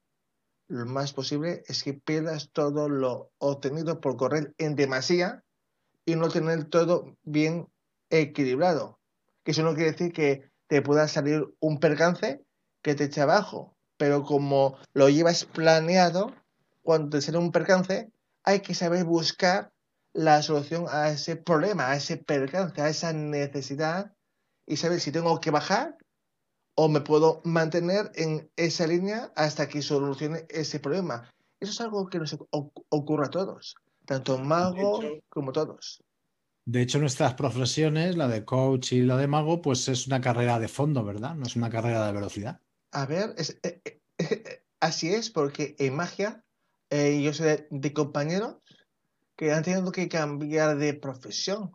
lo 0.67 0.85
más 0.85 1.13
posible 1.13 1.63
es 1.67 1.83
que 1.83 1.93
pierdas 1.93 2.49
todo 2.51 2.89
lo 2.89 3.31
obtenido 3.37 4.01
por 4.01 4.17
correr 4.17 4.53
en 4.57 4.75
demasía 4.75 5.43
y 6.05 6.15
no 6.15 6.29
tener 6.29 6.65
todo 6.65 7.17
bien 7.23 7.67
equilibrado. 8.09 8.99
Que 9.43 9.51
eso 9.51 9.63
no 9.63 9.73
quiere 9.75 9.93
decir 9.93 10.11
que 10.11 10.51
te 10.67 10.81
pueda 10.81 11.07
salir 11.07 11.45
un 11.59 11.79
percance 11.79 12.43
que 12.87 12.95
te 12.95 13.03
eche 13.03 13.19
abajo, 13.19 13.75
pero 13.97 14.23
como 14.23 14.77
lo 14.93 15.09
llevas 15.09 15.43
planeado, 15.43 16.33
cuando 16.83 17.09
te 17.09 17.21
sale 17.21 17.37
un 17.37 17.51
percance, 17.51 18.09
hay 18.45 18.61
que 18.61 18.73
saber 18.73 19.03
buscar 19.03 19.73
la 20.13 20.41
solución 20.41 20.85
a 20.89 21.09
ese 21.09 21.35
problema, 21.35 21.89
a 21.89 21.97
ese 21.97 22.15
percance, 22.15 22.81
a 22.81 22.87
esa 22.87 23.11
necesidad 23.11 24.13
y 24.65 24.77
saber 24.77 25.01
si 25.01 25.11
tengo 25.11 25.37
que 25.41 25.51
bajar 25.51 25.97
o 26.75 26.87
me 26.87 27.01
puedo 27.01 27.41
mantener 27.43 28.09
en 28.15 28.49
esa 28.55 28.87
línea 28.87 29.33
hasta 29.35 29.67
que 29.67 29.81
solucione 29.81 30.45
ese 30.47 30.79
problema. 30.79 31.29
Eso 31.59 31.73
es 31.73 31.81
algo 31.81 32.07
que 32.07 32.19
nos 32.19 32.37
ocurre 32.89 33.25
a 33.25 33.29
todos, 33.29 33.75
tanto 34.05 34.37
mago 34.37 35.01
como 35.27 35.51
todos. 35.51 36.01
De 36.65 36.83
hecho, 36.83 36.99
nuestras 36.99 37.33
profesiones, 37.33 38.15
la 38.15 38.29
de 38.29 38.45
coach 38.45 38.93
y 38.93 39.01
la 39.01 39.17
de 39.17 39.27
mago, 39.27 39.61
pues 39.61 39.89
es 39.89 40.07
una 40.07 40.21
carrera 40.21 40.57
de 40.57 40.69
fondo, 40.69 41.03
¿verdad? 41.03 41.35
No 41.35 41.45
es 41.45 41.57
una 41.57 41.69
carrera 41.69 42.05
de 42.05 42.13
velocidad. 42.13 42.61
A 42.91 43.05
ver, 43.05 43.35
eh, 43.37 43.59
eh, 43.63 43.99
eh, 44.17 44.63
así 44.79 45.13
es, 45.13 45.29
porque 45.29 45.75
en 45.79 45.95
magia 45.95 46.43
yo 46.89 47.33
soy 47.33 47.65
de 47.69 47.93
compañeros 47.93 48.57
que 49.35 49.51
han 49.51 49.63
tenido 49.63 49.91
que 49.91 50.07
cambiar 50.09 50.77
de 50.77 50.93
profesión. 50.93 51.71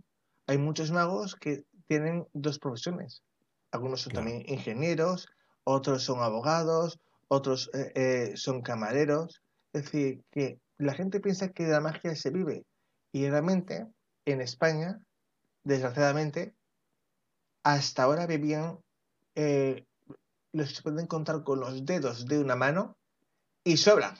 Hay 0.46 0.58
muchos 0.58 0.90
magos 0.90 1.36
que 1.36 1.64
tienen 1.86 2.26
dos 2.32 2.58
profesiones. 2.58 3.22
Algunos 3.70 4.02
son 4.02 4.12
también 4.12 4.44
ingenieros, 4.46 5.28
otros 5.64 6.02
son 6.02 6.20
abogados, 6.20 6.98
otros 7.28 7.70
eh, 7.72 7.92
eh, 7.94 8.36
son 8.36 8.62
camareros. 8.62 9.42
Es 9.72 9.84
decir, 9.84 10.22
que 10.30 10.60
la 10.76 10.92
gente 10.92 11.20
piensa 11.20 11.50
que 11.50 11.66
la 11.66 11.80
magia 11.80 12.14
se 12.14 12.30
vive. 12.30 12.66
Y 13.12 13.28
realmente, 13.28 13.86
en 14.26 14.40
España, 14.40 15.00
desgraciadamente, 15.64 16.54
hasta 17.62 18.02
ahora 18.02 18.26
vivían, 18.26 18.78
eh, 19.34 19.86
los 20.52 20.74
se 20.74 20.82
pueden 20.82 21.06
contar 21.06 21.42
con 21.42 21.60
los 21.60 21.84
dedos 21.84 22.26
de 22.26 22.38
una 22.38 22.56
mano 22.56 22.96
y 23.64 23.76
sobran. 23.76 24.16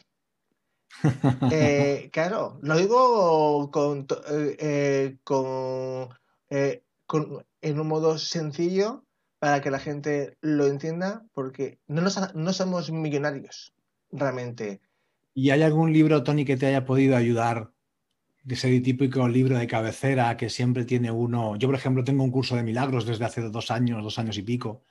Eh, 1.51 2.11
claro, 2.13 2.59
lo 2.63 2.77
digo 2.77 3.71
con, 3.71 4.07
eh, 4.31 4.57
eh, 4.59 5.17
con, 5.25 6.09
en 7.63 7.81
un 7.81 7.89
modo 7.89 8.19
sencillo 8.19 9.05
para 9.39 9.61
que 9.61 9.71
la 9.71 9.79
gente 9.79 10.37
lo 10.41 10.67
entienda, 10.67 11.25
porque 11.33 11.81
no, 11.89 12.03
no 12.35 12.53
somos 12.53 12.93
millonarios, 12.93 13.75
realmente. 14.11 14.81
¿Y 15.35 15.51
hay 15.51 15.63
algún 15.63 15.93
libro, 15.93 16.23
Tony, 16.23 16.45
que 16.45 16.57
te 16.57 16.67
haya 16.67 16.85
podido 16.85 17.17
ayudar? 17.17 17.73
De 18.45 18.55
ese 18.55 18.81
típico 18.81 19.27
libro 19.29 19.57
de 19.57 19.67
cabecera 19.67 20.37
que 20.37 20.51
siempre 20.51 20.85
tiene 20.85 21.11
uno. 21.11 21.57
Yo, 21.57 21.69
por 21.69 21.77
ejemplo, 21.77 22.05
tengo 22.05 22.25
un 22.25 22.33
curso 22.33 22.57
de 22.57 22.65
milagros 22.65 23.07
desde 23.07 23.25
hace 23.25 23.41
dos 23.41 23.71
años, 23.71 24.03
dos 24.03 24.19
años 24.19 24.37
y 24.37 24.43
pico. 24.43 24.83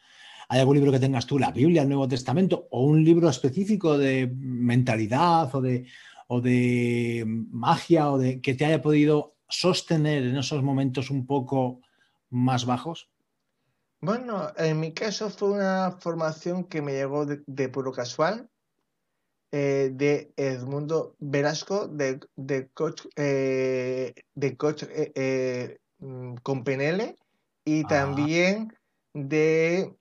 ¿Hay 0.51 0.59
algún 0.59 0.75
libro 0.75 0.91
que 0.91 0.99
tengas 0.99 1.25
tú, 1.25 1.39
la 1.39 1.51
Biblia, 1.51 1.83
el 1.83 1.87
Nuevo 1.87 2.09
Testamento, 2.09 2.67
o 2.71 2.83
un 2.83 3.05
libro 3.05 3.29
específico 3.29 3.97
de 3.97 4.29
mentalidad 4.35 5.55
o 5.55 5.61
de, 5.61 5.85
o 6.27 6.41
de 6.41 7.23
magia 7.25 8.11
o 8.11 8.17
de 8.17 8.41
que 8.41 8.53
te 8.53 8.65
haya 8.65 8.81
podido 8.81 9.37
sostener 9.47 10.23
en 10.23 10.35
esos 10.35 10.61
momentos 10.61 11.09
un 11.09 11.25
poco 11.25 11.79
más 12.31 12.65
bajos? 12.65 13.09
Bueno, 14.01 14.51
en 14.57 14.77
mi 14.77 14.91
caso 14.93 15.29
fue 15.29 15.51
una 15.51 15.95
formación 16.01 16.65
que 16.65 16.81
me 16.81 16.91
llegó 16.91 17.25
de, 17.25 17.69
puro 17.69 17.93
casual, 17.93 18.49
eh, 19.53 19.91
de 19.93 20.33
Edmundo 20.35 21.15
Velasco, 21.19 21.87
de, 21.87 22.19
coach, 22.73 23.03
eh, 23.15 24.13
de 24.35 24.57
coach 24.57 24.83
eh, 24.89 25.79
mm, 25.99 26.35
con 26.43 26.65
PNL, 26.65 27.17
y 27.63 27.85
ah. 27.85 27.87
también 27.87 28.73
de 29.13 29.95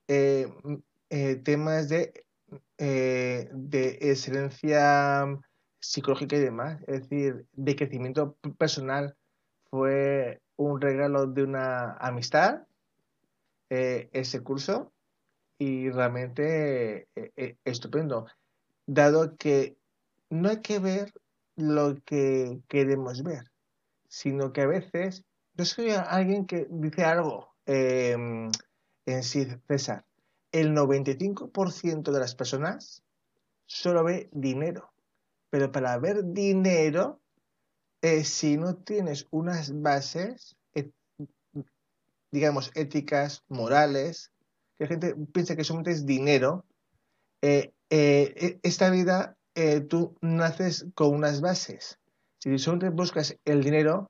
temas 1.43 1.89
de, 1.89 2.25
de 2.77 3.97
excelencia 4.01 5.25
psicológica 5.79 6.35
y 6.35 6.39
demás, 6.39 6.81
es 6.87 7.09
decir, 7.09 7.45
de 7.53 7.75
crecimiento 7.75 8.37
personal. 8.57 9.15
Fue 9.69 10.41
un 10.57 10.79
regalo 10.79 11.27
de 11.27 11.43
una 11.43 11.93
amistad 11.93 12.61
eh, 13.69 14.09
ese 14.13 14.41
curso 14.41 14.91
y 15.57 15.89
realmente 15.89 17.07
eh, 17.15 17.31
eh, 17.35 17.55
estupendo, 17.63 18.27
dado 18.85 19.37
que 19.37 19.77
no 20.29 20.49
hay 20.49 20.61
que 20.61 20.79
ver 20.79 21.13
lo 21.55 21.95
que 22.03 22.59
queremos 22.67 23.23
ver, 23.23 23.45
sino 24.07 24.51
que 24.51 24.61
a 24.61 24.67
veces 24.67 25.23
yo 25.53 25.65
soy 25.65 25.91
alguien 25.91 26.45
que 26.45 26.67
dice 26.69 27.05
algo 27.05 27.53
em, 27.65 28.51
en 29.05 29.23
sí, 29.23 29.47
César, 29.67 30.05
el 30.51 30.73
95% 30.75 32.11
de 32.11 32.19
las 32.19 32.35
personas 32.35 33.03
solo 33.65 34.03
ve 34.03 34.29
dinero, 34.31 34.91
pero 35.49 35.71
para 35.71 35.97
ver 35.97 36.23
dinero, 36.25 37.21
si 38.23 38.57
no 38.57 38.75
tienes 38.75 39.27
unas 39.31 39.81
bases, 39.81 40.57
digamos, 42.31 42.71
éticas, 42.75 43.43
morales, 43.49 44.31
que 44.77 44.85
la 44.85 44.87
gente 44.87 45.15
piensa 45.33 45.55
que 45.55 45.63
solamente 45.63 45.91
es 45.91 46.05
dinero, 46.05 46.65
eh, 47.41 47.73
eh, 47.89 48.33
e, 48.35 48.59
esta 48.63 48.89
vida 48.89 49.37
eh, 49.55 49.81
tú 49.81 50.15
naces 50.21 50.87
con 50.95 51.13
unas 51.13 51.41
bases. 51.41 51.99
Si 52.39 52.57
solamente 52.57 52.89
buscas 52.89 53.37
el 53.45 53.63
dinero, 53.63 54.09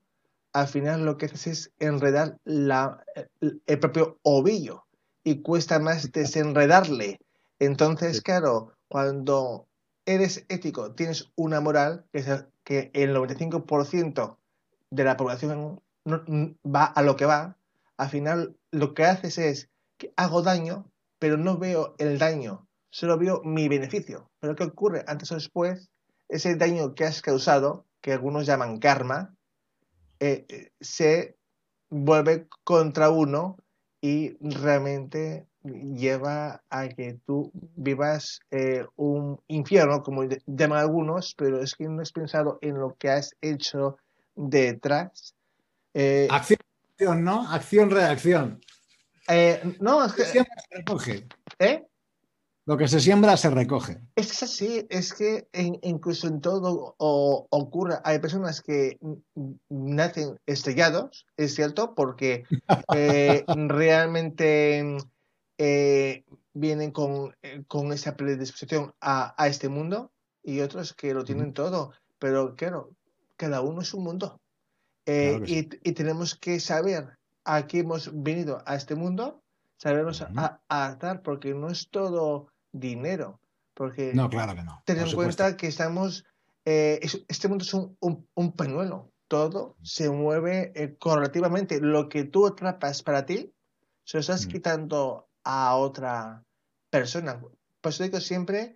al 0.53 0.67
final 0.67 1.05
lo 1.05 1.17
que 1.17 1.27
haces 1.27 1.47
es 1.47 1.71
enredar 1.79 2.37
la, 2.43 3.03
el 3.39 3.79
propio 3.79 4.19
ovillo 4.23 4.85
y 5.23 5.41
cuesta 5.41 5.79
más 5.79 6.11
desenredarle. 6.11 7.19
Entonces, 7.59 8.21
claro, 8.21 8.73
cuando 8.87 9.67
eres 10.05 10.45
ético, 10.49 10.93
tienes 10.93 11.31
una 11.35 11.61
moral, 11.61 12.05
que, 12.11 12.19
es 12.19 12.45
que 12.63 12.91
el 12.93 13.15
95% 13.15 14.37
de 14.89 15.03
la 15.03 15.17
población 15.17 15.81
va 16.05 16.85
a 16.85 17.01
lo 17.01 17.15
que 17.15 17.25
va, 17.25 17.57
al 17.97 18.09
final 18.09 18.57
lo 18.71 18.93
que 18.93 19.05
haces 19.05 19.37
es 19.37 19.69
que 19.97 20.11
hago 20.15 20.41
daño, 20.41 20.91
pero 21.19 21.37
no 21.37 21.57
veo 21.57 21.95
el 21.99 22.17
daño, 22.17 22.67
solo 22.89 23.17
veo 23.17 23.41
mi 23.43 23.67
beneficio. 23.67 24.31
Pero 24.39 24.55
¿qué 24.55 24.63
ocurre? 24.63 25.05
Antes 25.07 25.31
o 25.31 25.35
después, 25.35 25.91
ese 26.27 26.55
daño 26.55 26.95
que 26.95 27.05
has 27.05 27.21
causado, 27.21 27.85
que 28.01 28.13
algunos 28.13 28.47
llaman 28.47 28.79
karma, 28.79 29.35
eh, 30.21 30.45
eh, 30.47 30.71
se 30.79 31.35
vuelve 31.89 32.47
contra 32.63 33.09
uno 33.09 33.57
y 33.99 34.37
realmente 34.39 35.45
lleva 35.63 36.63
a 36.69 36.87
que 36.87 37.19
tú 37.25 37.51
vivas 37.75 38.39
eh, 38.51 38.85
un 38.95 39.41
infierno, 39.47 40.01
como 40.01 40.23
llaman 40.45 40.79
algunos, 40.79 41.35
pero 41.35 41.61
es 41.61 41.75
que 41.75 41.89
no 41.89 42.01
has 42.01 42.11
pensado 42.11 42.57
en 42.61 42.79
lo 42.79 42.95
que 42.95 43.09
has 43.09 43.35
hecho 43.41 43.97
detrás. 44.35 45.35
Acción 46.29 46.59
¿no? 47.23 47.51
Acción-reacción. 47.51 48.61
Eh, 49.27 49.77
no, 49.79 50.05
es 50.05 50.13
que. 50.13 50.45
Recoge. 50.69 51.27
¿Eh? 51.59 51.85
Lo 52.71 52.77
que 52.77 52.87
se 52.87 53.01
siembra 53.01 53.35
se 53.35 53.49
recoge. 53.49 53.99
Es 54.15 54.41
así, 54.41 54.87
es 54.89 55.13
que 55.13 55.49
incluso 55.81 56.27
en 56.27 56.39
todo 56.39 56.95
ocurre. 56.97 57.95
Hay 58.05 58.19
personas 58.19 58.61
que 58.61 58.97
nacen 59.67 60.39
estrellados, 60.45 61.27
es 61.35 61.53
cierto, 61.53 61.93
porque 61.93 62.45
eh, 62.95 63.43
realmente 63.67 64.97
eh, 65.57 66.23
vienen 66.53 66.91
con, 66.91 67.35
con, 67.67 67.91
esa 67.91 68.15
predisposición 68.15 68.93
a, 69.01 69.35
a, 69.37 69.47
este 69.49 69.67
mundo 69.67 70.13
y 70.41 70.61
otros 70.61 70.93
que 70.93 71.13
lo 71.13 71.25
tienen 71.25 71.51
todo. 71.51 71.91
Pero 72.19 72.55
claro, 72.55 72.91
cada 73.35 73.59
uno 73.59 73.81
es 73.81 73.93
un 73.93 74.05
mundo. 74.05 74.39
Eh, 75.05 75.41
y, 75.45 75.91
tenemos 75.91 76.35
que 76.35 76.61
saber 76.61 77.17
a 77.43 77.67
qué 77.67 77.79
hemos 77.79 78.09
venido 78.13 78.63
a 78.65 78.75
este 78.75 78.95
mundo, 78.95 79.41
sabernos 79.75 80.23
adaptar, 80.69 81.21
porque 81.21 81.53
no 81.53 81.69
es 81.69 81.89
todo 81.89 82.47
dinero. 82.71 83.39
Porque 83.73 84.13
no, 84.13 84.29
claro 84.29 84.55
que 84.55 84.63
no. 84.63 84.81
Ten 84.85 84.99
en 84.99 85.11
cuenta 85.13 85.55
que 85.57 85.67
estamos, 85.67 86.25
eh, 86.65 86.99
este 87.27 87.47
mundo 87.47 87.63
es 87.63 87.73
un, 87.73 87.97
un, 88.33 88.51
pañuelo, 88.51 89.11
todo 89.27 89.77
se 89.81 90.09
mueve 90.09 90.71
eh, 90.75 90.95
correlativamente. 90.97 91.79
Lo 91.79 92.09
que 92.09 92.25
tú 92.25 92.45
atrapas 92.45 93.01
para 93.01 93.25
ti, 93.25 93.53
se 94.03 94.17
lo 94.17 94.21
estás 94.21 94.45
quitando 94.45 95.29
a 95.43 95.75
otra 95.75 96.43
persona. 96.89 97.39
Por 97.39 97.89
eso 97.89 98.03
digo 98.03 98.19
siempre 98.19 98.75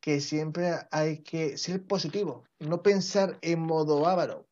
que 0.00 0.20
siempre 0.20 0.74
hay 0.92 1.18
que 1.22 1.58
ser 1.58 1.84
positivo, 1.84 2.44
no 2.60 2.82
pensar 2.82 3.36
en 3.42 3.60
modo 3.60 4.06
avaro, 4.06 4.48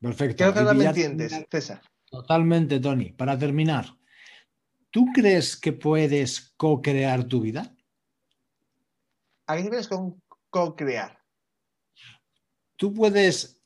Perfecto. 0.00 0.52
Creo 0.52 0.68
que 0.68 0.74
me 0.74 0.84
entiendes, 0.84 1.44
César. 1.50 1.82
Totalmente, 2.10 2.80
Tony. 2.80 3.12
Para 3.12 3.38
terminar, 3.38 3.96
¿tú 4.90 5.06
crees 5.14 5.56
que 5.56 5.72
puedes 5.72 6.52
co-crear 6.56 7.24
tu 7.24 7.40
vida? 7.40 7.74
¿A 9.46 9.56
qué 9.56 9.68
crees 9.68 9.88
con 9.88 10.20
co-crear? 10.50 11.18
¿Tú 12.76 12.94
puedes, 12.94 13.60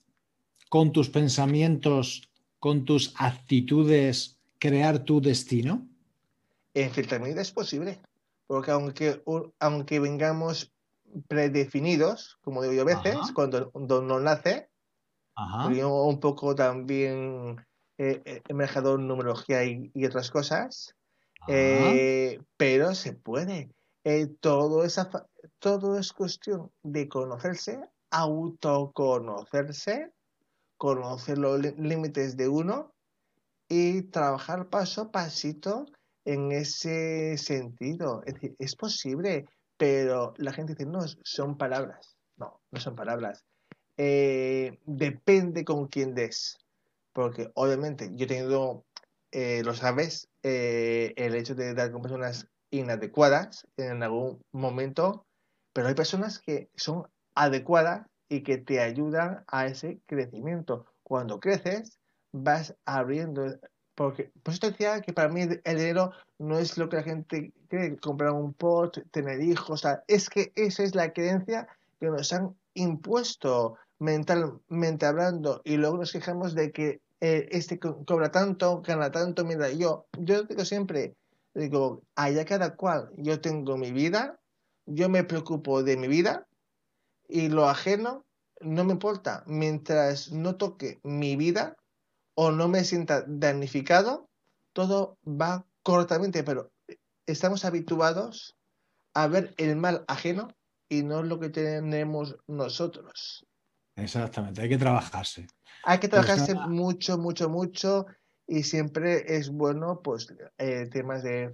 con 0.70 0.92
tus 0.92 1.10
pensamientos, 1.10 2.30
con 2.58 2.84
tus 2.84 3.14
actitudes, 3.18 4.38
crear 4.58 5.00
tu 5.00 5.20
destino? 5.20 5.86
En 6.74 6.90
cierta 6.92 7.18
medida 7.18 7.42
es 7.42 7.52
posible. 7.52 8.00
Porque 8.46 8.70
aunque, 8.70 9.22
aunque 9.58 10.00
vengamos 10.00 10.72
predefinidos, 11.28 12.38
como 12.42 12.62
digo 12.62 12.74
yo 12.74 12.82
a 12.82 12.84
veces, 12.84 13.16
cuando, 13.34 13.70
cuando 13.70 14.02
no 14.02 14.20
nace, 14.20 14.68
un 15.36 16.20
poco 16.20 16.54
también 16.54 17.56
eh, 17.98 18.22
eh, 18.24 18.42
manejado 18.52 18.98
numerología 18.98 19.64
y, 19.64 20.04
otras 20.04 20.30
cosas, 20.30 20.94
eh, 21.46 22.40
pero 22.56 22.94
se 22.94 23.12
puede. 23.12 23.70
todo, 24.40 24.84
esa, 24.84 25.10
todo 25.58 25.98
es 25.98 26.12
cuestión 26.12 26.70
de 26.82 27.08
conocerse, 27.08 27.80
autoconocerse, 28.10 30.12
conocer 30.76 31.38
los 31.38 31.60
límites 31.78 32.36
de 32.36 32.48
uno 32.48 32.92
y 33.68 34.02
trabajar 34.02 34.68
paso 34.68 35.02
a 35.02 35.12
pasito 35.12 35.86
en 36.24 36.52
ese 36.52 37.36
sentido. 37.38 38.22
Es 38.26 38.34
decir, 38.34 38.56
es 38.58 38.76
posible, 38.76 39.46
pero 39.76 40.34
la 40.36 40.52
gente 40.52 40.74
dice, 40.74 40.86
no, 40.86 41.00
son 41.22 41.56
palabras. 41.56 42.16
No, 42.36 42.60
no 42.70 42.80
son 42.80 42.94
palabras. 42.94 43.44
Eh, 43.96 44.80
depende 44.84 45.64
con 45.64 45.86
quién 45.86 46.14
des. 46.14 46.58
Porque 47.12 47.50
obviamente 47.54 48.10
yo 48.14 48.24
he 48.24 48.28
tenido, 48.28 48.84
eh, 49.32 49.62
lo 49.64 49.74
sabes, 49.74 50.28
eh, 50.42 51.14
el 51.16 51.34
hecho 51.34 51.54
de 51.54 51.74
dar 51.74 51.90
con 51.90 52.02
personas 52.02 52.48
inadecuadas 52.70 53.66
en 53.76 54.02
algún 54.02 54.40
momento, 54.52 55.26
pero 55.72 55.88
hay 55.88 55.94
personas 55.94 56.38
que 56.38 56.70
son 56.76 57.06
adecuadas 57.34 58.06
y 58.28 58.42
que 58.42 58.58
te 58.58 58.80
ayudan 58.80 59.44
a 59.46 59.66
ese 59.66 60.00
crecimiento. 60.06 60.86
Cuando 61.02 61.40
creces, 61.40 61.98
vas 62.32 62.74
abriendo. 62.86 63.58
Porque, 63.94 64.30
por 64.42 64.54
eso 64.54 64.60
te 64.60 64.70
decía 64.70 65.00
que 65.00 65.12
para 65.12 65.28
mí 65.28 65.42
el 65.42 65.76
dinero 65.76 66.12
no 66.38 66.58
es 66.58 66.78
lo 66.78 66.88
que 66.88 66.96
la 66.96 67.02
gente 67.02 67.52
cree, 67.68 67.98
comprar 67.98 68.32
un 68.32 68.54
pot, 68.54 68.98
tener 69.10 69.42
hijos, 69.42 69.84
es 70.08 70.30
que 70.30 70.52
esa 70.54 70.82
es 70.82 70.94
la 70.94 71.12
creencia 71.12 71.68
que 72.00 72.06
nos 72.06 72.32
han 72.32 72.56
impuesto 72.74 73.76
mentalmente 73.98 75.06
hablando 75.06 75.60
y 75.64 75.76
luego 75.76 75.98
nos 75.98 76.12
quejamos 76.12 76.54
de 76.54 76.72
que 76.72 77.01
eh, 77.22 77.48
este 77.52 77.78
cobra 77.78 78.32
tanto, 78.32 78.82
gana 78.82 79.12
tanto, 79.12 79.44
mira, 79.44 79.70
yo, 79.70 80.08
yo 80.18 80.42
digo 80.42 80.64
siempre, 80.64 81.14
digo, 81.54 82.02
allá 82.16 82.44
cada 82.44 82.74
cual, 82.74 83.10
yo 83.16 83.40
tengo 83.40 83.76
mi 83.76 83.92
vida, 83.92 84.40
yo 84.86 85.08
me 85.08 85.22
preocupo 85.22 85.84
de 85.84 85.96
mi 85.96 86.08
vida 86.08 86.48
y 87.28 87.48
lo 87.48 87.68
ajeno 87.68 88.26
no 88.60 88.84
me 88.84 88.92
importa. 88.94 89.44
Mientras 89.46 90.32
no 90.32 90.56
toque 90.56 90.98
mi 91.04 91.36
vida 91.36 91.76
o 92.34 92.50
no 92.50 92.66
me 92.66 92.82
sienta 92.82 93.24
damnificado, 93.28 94.28
todo 94.72 95.16
va 95.24 95.64
correctamente, 95.84 96.42
pero 96.42 96.72
estamos 97.26 97.64
habituados 97.64 98.56
a 99.14 99.28
ver 99.28 99.54
el 99.58 99.76
mal 99.76 100.04
ajeno 100.08 100.48
y 100.88 101.04
no 101.04 101.22
lo 101.22 101.38
que 101.38 101.50
tenemos 101.50 102.36
nosotros. 102.48 103.46
Exactamente, 103.96 104.62
hay 104.62 104.68
que 104.68 104.78
trabajarse. 104.78 105.46
Hay 105.84 105.98
que 105.98 106.08
trabajarse 106.08 106.54
mucho, 106.54 107.18
mucho, 107.18 107.48
mucho 107.48 108.06
y 108.46 108.62
siempre 108.62 109.36
es 109.36 109.50
bueno 109.50 110.00
pues 110.02 110.32
eh, 110.58 110.88
temas 110.90 111.22
de, 111.22 111.52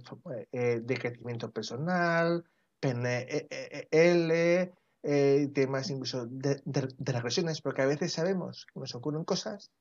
eh, 0.51 0.81
de 0.83 0.97
crecimiento 0.97 1.51
personal, 1.51 2.43
PNL, 2.79 4.71
eh, 5.03 5.49
temas 5.53 5.89
incluso 5.89 6.25
de, 6.25 6.61
regresiones, 6.99 7.61
porque 7.61 7.81
a 7.81 7.85
veces 7.85 8.13
sabemos 8.13 8.67
que 8.73 8.79
nos 8.79 8.95
ocurren 8.95 9.23
cosas 9.23 9.71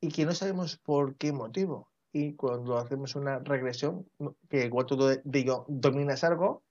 y 0.00 0.08
que 0.08 0.24
no 0.24 0.32
sabemos 0.32 0.76
por 0.78 1.16
qué 1.16 1.32
motivo. 1.32 1.90
Y 2.12 2.34
cuando 2.34 2.78
hacemos 2.78 3.16
una 3.16 3.40
regresión, 3.40 4.06
que 4.48 4.66
igual 4.66 4.86
tú 4.86 4.96
digo, 5.24 5.64
dominas 5.68 6.24
algo, 6.24 6.62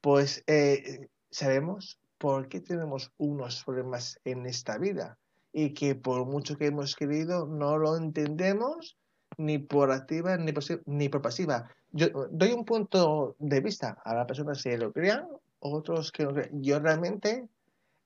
pues 0.00 0.44
eh, 0.46 1.08
sabemos 1.30 1.98
por 2.18 2.48
qué 2.48 2.60
tenemos 2.60 3.12
unos 3.18 3.64
problemas 3.64 4.20
en 4.24 4.46
esta 4.46 4.78
vida 4.78 5.18
y 5.52 5.72
que 5.74 5.94
por 5.94 6.26
mucho 6.26 6.56
que 6.56 6.66
hemos 6.66 6.94
querido 6.96 7.46
no 7.46 7.78
lo 7.78 7.96
entendemos 7.96 8.96
ni 9.38 9.58
por 9.58 9.90
activa 9.90 10.36
ni 10.36 11.08
por, 11.08 11.22
pasiva. 11.22 11.70
Yo 11.92 12.08
doy 12.30 12.52
un 12.52 12.64
punto 12.64 13.36
de 13.38 13.60
vista 13.60 13.98
a 14.04 14.14
la 14.14 14.26
persona 14.26 14.54
si 14.54 14.76
lo 14.76 14.92
crean 14.92 15.26
otros 15.60 16.12
que 16.12 16.50
Yo 16.52 16.78
realmente 16.78 17.48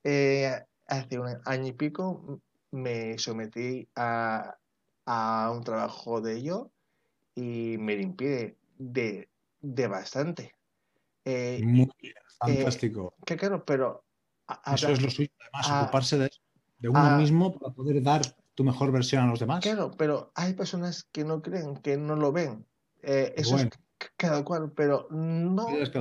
eh, 0.04 0.64
hace 0.86 1.18
un 1.18 1.40
año 1.44 1.66
y 1.66 1.72
pico 1.72 2.40
me 2.70 3.18
sometí 3.18 3.88
a, 3.96 4.56
un 5.52 5.64
trabajo 5.64 6.20
de 6.20 6.36
ello 6.36 6.70
y 7.34 7.76
me 7.78 7.96
limpié 7.96 8.56
de 8.78 9.88
bastante. 9.88 10.54
Eh, 11.24 11.60
Muy 11.62 11.90
bien, 12.00 12.14
eh, 12.16 12.54
fantástico. 12.54 13.14
que 13.24 13.36
claro, 13.36 13.64
pero... 13.64 14.04
Eso 14.66 14.88
es 14.88 15.00
lo 15.00 15.10
suyo, 15.10 15.30
además, 15.40 15.84
ocuparse 15.84 16.18
de, 16.18 16.30
de 16.78 16.88
uno 16.88 17.18
mismo 17.18 17.56
para 17.56 17.72
poder 17.72 18.02
dar 18.02 18.22
tu 18.54 18.64
mejor 18.64 18.90
versión 18.90 19.22
a 19.22 19.26
los 19.26 19.38
demás. 19.38 19.62
Claro, 19.62 19.92
pero 19.96 20.32
hay 20.34 20.54
personas 20.54 21.04
que 21.12 21.24
no 21.24 21.40
creen, 21.40 21.76
que 21.76 21.96
no 21.96 22.16
lo 22.16 22.32
ven. 22.32 22.66
eso 23.00 23.58
es 23.58 23.68
cada 24.16 24.44
cual, 24.44 24.72
pero 24.72 25.06
no... 25.10 25.68
Es 25.68 25.92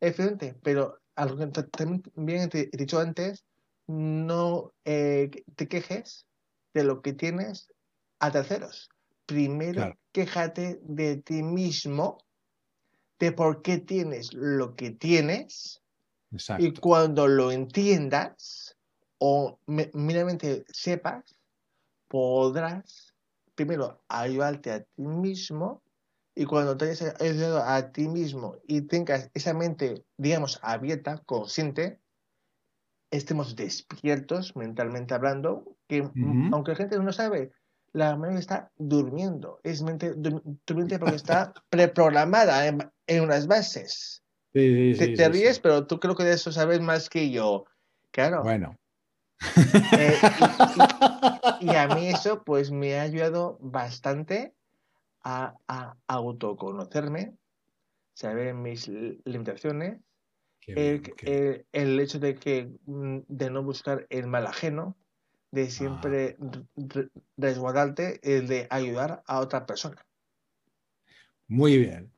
Evidente, 0.00 0.54
pero 0.62 1.00
algo 1.16 1.36
que 1.36 1.62
también 1.62 2.48
he 2.52 2.76
dicho 2.76 3.00
antes, 3.00 3.44
no 3.88 4.74
eh, 4.84 5.30
te 5.56 5.66
quejes 5.66 6.26
de 6.74 6.84
lo 6.84 7.02
que 7.02 7.14
tienes 7.14 7.72
a 8.20 8.30
terceros. 8.30 8.90
Primero, 9.26 9.98
quéjate 10.12 10.80
de 10.82 11.16
ti 11.16 11.42
mismo, 11.42 12.18
de 13.18 13.32
por 13.32 13.62
qué 13.62 13.78
tienes 13.78 14.32
lo 14.32 14.74
que 14.74 14.90
tienes. 14.90 15.82
Y 16.58 16.74
cuando 16.74 17.26
lo 17.26 17.50
entiendas 17.50 18.76
o 19.18 19.58
mínimamente 19.66 20.64
sepas, 20.68 21.36
podrás 22.08 23.14
primero 23.54 24.02
ayudarte 24.08 24.70
a 24.72 24.82
ti 24.82 25.02
mismo 25.02 25.82
y 26.34 26.44
cuando 26.44 26.76
te 26.76 26.84
hayas 26.84 27.20
ayudado 27.20 27.64
a 27.64 27.90
ti 27.90 28.06
mismo 28.06 28.56
y 28.66 28.82
tengas 28.82 29.30
esa 29.34 29.54
mente, 29.54 30.04
digamos, 30.16 30.60
abierta, 30.62 31.18
consciente, 31.26 32.00
estemos 33.10 33.56
despiertos 33.56 34.54
mentalmente 34.54 35.14
hablando, 35.14 35.76
que 35.88 36.08
aunque 36.52 36.72
la 36.72 36.76
gente 36.76 36.98
no 37.00 37.12
sabe, 37.12 37.50
la 37.92 38.16
mente 38.16 38.40
está 38.40 38.70
durmiendo. 38.76 39.60
Es 39.62 39.82
mente 39.82 40.14
durmiente 40.14 40.98
porque 40.98 41.16
está 41.16 41.52
preprogramada 41.70 42.66
en, 42.66 43.22
unas 43.22 43.46
bases. 43.46 44.22
Sí, 44.52 44.94
sí, 44.94 45.14
te, 45.14 45.28
ríes, 45.28 45.60
pero 45.60 45.86
tú 45.86 46.00
creo 46.00 46.14
que 46.14 46.24
de 46.24 46.34
eso 46.34 46.52
sabes 46.52 46.80
más 46.80 47.08
que 47.08 47.30
yo. 47.30 47.64
Claro. 48.10 48.42
Bueno. 48.42 48.76
Eh, 49.96 50.16
y, 51.60 51.70
a 51.70 51.86
mí 51.88 52.08
eso 52.08 52.42
pues 52.42 52.70
me 52.70 52.98
ha 52.98 53.02
ayudado 53.02 53.56
bastante 53.60 54.54
a, 55.22 55.54
autoconocerme, 56.06 57.34
saber 58.14 58.54
mis 58.54 58.88
limitaciones, 58.88 60.00
el, 60.66 62.00
hecho 62.00 62.18
de 62.18 62.34
que 62.34 62.70
mm, 62.86 63.18
de 63.28 63.50
no 63.50 63.62
buscar 63.62 64.06
el 64.10 64.26
mal 64.26 64.46
ajeno, 64.46 64.96
de 65.50 65.64
ah. 65.64 65.70
siempre 65.70 66.36
resguardarte, 67.36 68.20
el 68.22 68.46
de 68.48 68.66
ayudar 68.70 69.22
a 69.26 69.40
otra 69.40 69.66
persona. 69.66 70.04
Muy 71.46 71.78
bien. 71.78 72.12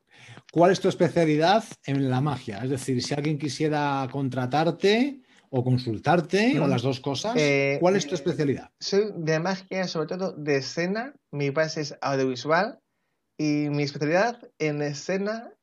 ¿Cuál 0.51 0.71
es 0.71 0.79
tu 0.79 0.89
especialidad 0.89 1.63
en 1.85 2.09
la 2.09 2.21
magia? 2.21 2.59
Es 2.63 2.69
decir, 2.69 3.01
si 3.01 3.13
alguien 3.13 3.37
quisiera 3.37 4.07
contratarte 4.11 5.21
o 5.49 5.63
consultarte 5.63 6.59
o 6.59 6.67
las 6.67 6.81
dos 6.81 6.99
cosas, 6.99 7.35
eh, 7.37 7.77
¿cuál 7.79 7.95
es 7.95 8.07
tu 8.07 8.15
especialidad? 8.15 8.69
Soy 8.79 9.11
de 9.15 9.39
magia, 9.39 9.87
sobre 9.87 10.07
todo 10.07 10.33
de 10.33 10.57
escena. 10.57 11.13
Mi 11.31 11.49
base 11.49 11.81
es 11.81 11.97
audiovisual 12.01 12.79
y 13.37 13.69
mi 13.69 13.83
especialidad 13.83 14.39
en 14.59 14.81
escena 14.81 15.53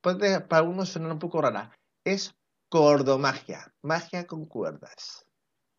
puede 0.00 0.40
para 0.40 0.62
algunos 0.62 0.88
sonar 0.88 1.12
un 1.12 1.18
poco 1.18 1.40
rara. 1.40 1.72
Es 2.04 2.34
cordomagia, 2.68 3.72
magia 3.82 4.26
con 4.26 4.46
cuerdas. 4.46 5.26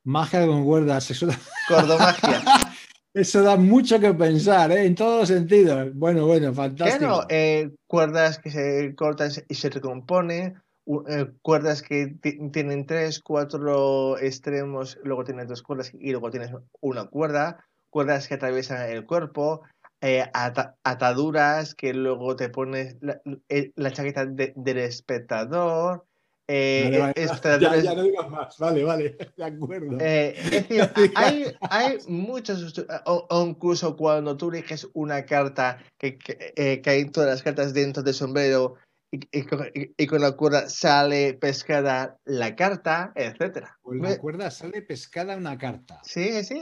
Magia 0.04 0.46
con 0.48 0.66
cuerdas, 0.66 1.12
eso 1.12 1.28
da... 1.28 1.38
Cordomagia. 1.68 2.42
eso 3.14 3.44
da 3.44 3.58
mucho 3.58 4.00
que 4.00 4.14
pensar, 4.14 4.72
¿eh? 4.72 4.86
en 4.86 4.96
todos 4.96 5.20
los 5.20 5.28
sentidos. 5.28 5.94
Bueno, 5.94 6.26
bueno, 6.26 6.54
fantástico. 6.54 7.26
Eh, 7.30 7.72
cuerdas 7.88 8.40
que 8.40 8.52
se 8.52 8.96
cortan 8.96 9.32
y 9.48 9.56
se 9.56 9.70
recomponen, 9.70 10.62
eh, 11.08 11.32
cuerdas 11.42 11.82
que 11.82 12.16
tienen 12.52 12.86
tres, 12.86 13.22
cuatro 13.22 14.18
extremos, 14.18 15.00
luego 15.04 15.24
tienes 15.24 15.48
dos 15.48 15.62
cuerdas 15.62 15.92
y 15.94 16.12
luego 16.12 16.32
tienes 16.32 16.52
una 16.80 17.06
cuerda, 17.06 17.66
cuerdas 17.90 18.28
que 18.28 18.34
atraviesan 18.34 18.90
el 18.90 19.06
cuerpo, 19.06 19.62
eh, 20.02 20.26
ataduras 20.34 21.76
que 21.76 21.94
luego 21.94 22.36
te 22.36 22.50
pones 22.50 22.98
la, 23.02 23.22
eh, 23.50 23.72
chaqueta 23.92 24.26
del 24.26 24.78
espectador. 24.80 26.06
Eh, 26.54 27.14
ya, 27.62 27.96
no 27.96 28.04
digas 28.04 28.30
más, 28.30 28.58
vale, 28.58 28.84
vale, 28.84 29.18
de 29.38 29.44
acuerdo. 29.46 29.98
es 30.00 30.52
decir, 30.70 30.92
hay, 31.16 31.56
hay 31.62 31.98
muchos, 32.08 32.86
o, 33.06 33.46
incluso 33.48 33.96
cuando 33.96 34.36
tú 34.36 34.50
eliges 34.50 34.88
una 34.94 35.26
carta 35.26 35.78
que, 35.98 36.18
que, 36.18 36.82
que, 36.82 36.90
hay 36.90 37.06
todas 37.06 37.30
las 37.30 37.42
cartas 37.42 37.74
dentro 37.74 38.04
del 38.04 38.14
sombrero 38.14 38.76
y, 39.12 40.08
con 40.08 40.22
la 40.22 40.32
cuerda 40.32 40.70
sale 40.70 41.34
pescada 41.34 42.18
la 42.24 42.56
carta, 42.56 43.12
etcétera. 43.16 43.78
Con 43.82 44.02
la 44.02 44.18
cuerda 44.18 44.50
sale 44.50 44.82
pescada 44.82 45.36
una 45.36 45.58
carta. 45.58 46.00
Sí, 46.04 46.44
sí. 46.46 46.62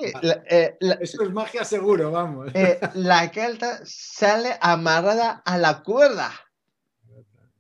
Eh, 0.49 0.75
Eso 0.99 1.23
es 1.23 1.31
magia 1.31 1.63
seguro, 1.63 2.11
vamos. 2.11 2.49
Eh, 2.55 2.79
la 2.95 3.29
carta 3.31 3.81
sale 3.83 4.57
amarrada 4.61 5.43
a 5.45 5.59
la 5.59 5.83
cuerda. 5.83 6.31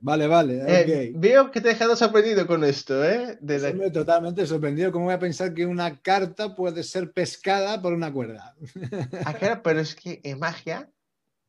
Vale, 0.01 0.27
vale. 0.27 0.63
Eh, 0.65 1.13
veo 1.15 1.51
que 1.51 1.59
te 1.59 1.69
he 1.69 1.73
dejado 1.73 1.95
sorprendido 1.95 2.47
con 2.47 2.63
esto, 2.63 3.03
¿eh? 3.03 3.37
totalmente 3.91 4.45
sorprendido. 4.45 4.91
¿Cómo 4.91 5.05
voy 5.05 5.13
a 5.13 5.19
pensar 5.19 5.53
que 5.53 5.65
una 5.65 5.99
carta 6.01 6.55
puede 6.55 6.83
ser 6.83 7.11
pescada 7.11 7.81
por 7.81 7.93
una 7.93 8.11
cuerda? 8.11 8.55
Ah, 9.25 9.33
claro, 9.33 9.61
pero 9.61 9.79
es 9.81 9.95
que 9.95 10.21
en 10.23 10.39
magia. 10.39 10.89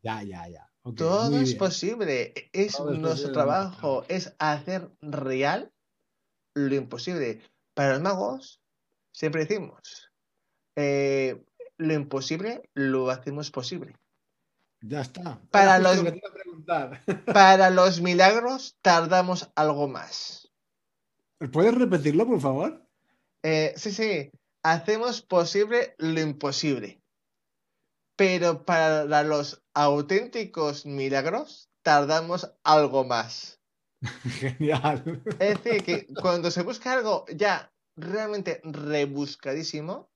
Ya, 0.03 0.23
ya, 0.23 0.49
ya. 0.49 0.71
Todo 0.97 1.39
es 1.39 1.55
posible. 1.55 2.35
Es 2.53 2.81
nuestro 2.81 3.33
trabajo, 3.33 4.05
es 4.09 4.35
hacer 4.39 4.91
real 5.01 5.71
lo 6.55 6.75
imposible. 6.75 7.41
Para 7.75 7.93
los 7.93 8.01
magos, 8.01 8.61
siempre 9.13 9.45
decimos, 9.45 10.11
eh, 10.77 11.41
lo 11.77 11.95
imposible 11.95 12.69
lo 12.75 13.11
hacemos 13.11 13.51
posible. 13.51 13.95
Ya 14.83 15.03
está. 15.03 15.41
Para 15.51 15.79
los, 15.79 16.03
para 17.27 17.71
los 17.71 18.01
milagros 18.01 18.77
tardamos 18.83 19.51
algo 19.55 19.89
más. 19.89 20.51
¿Puedes 21.53 21.75
repetirlo, 21.75 22.27
por 22.27 22.41
favor? 22.41 22.87
Eh, 23.43 23.73
sí, 23.77 23.93
sí. 23.93 24.31
Hacemos 24.63 25.23
posible 25.23 25.95
lo 25.99 26.21
imposible. 26.21 27.03
Pero 28.17 28.65
para 28.65 29.23
los 29.23 29.63
auténticos 29.73 30.85
milagros 30.85 31.71
tardamos 31.83 32.53
algo 32.63 33.05
más. 33.05 33.59
Genial. 34.25 35.23
Es 35.39 35.63
decir, 35.63 35.85
que 35.85 36.07
cuando 36.21 36.51
se 36.51 36.63
busca 36.63 36.93
algo 36.93 37.25
ya 37.35 37.73
realmente 37.97 38.61
rebuscadísimo, 38.65 40.11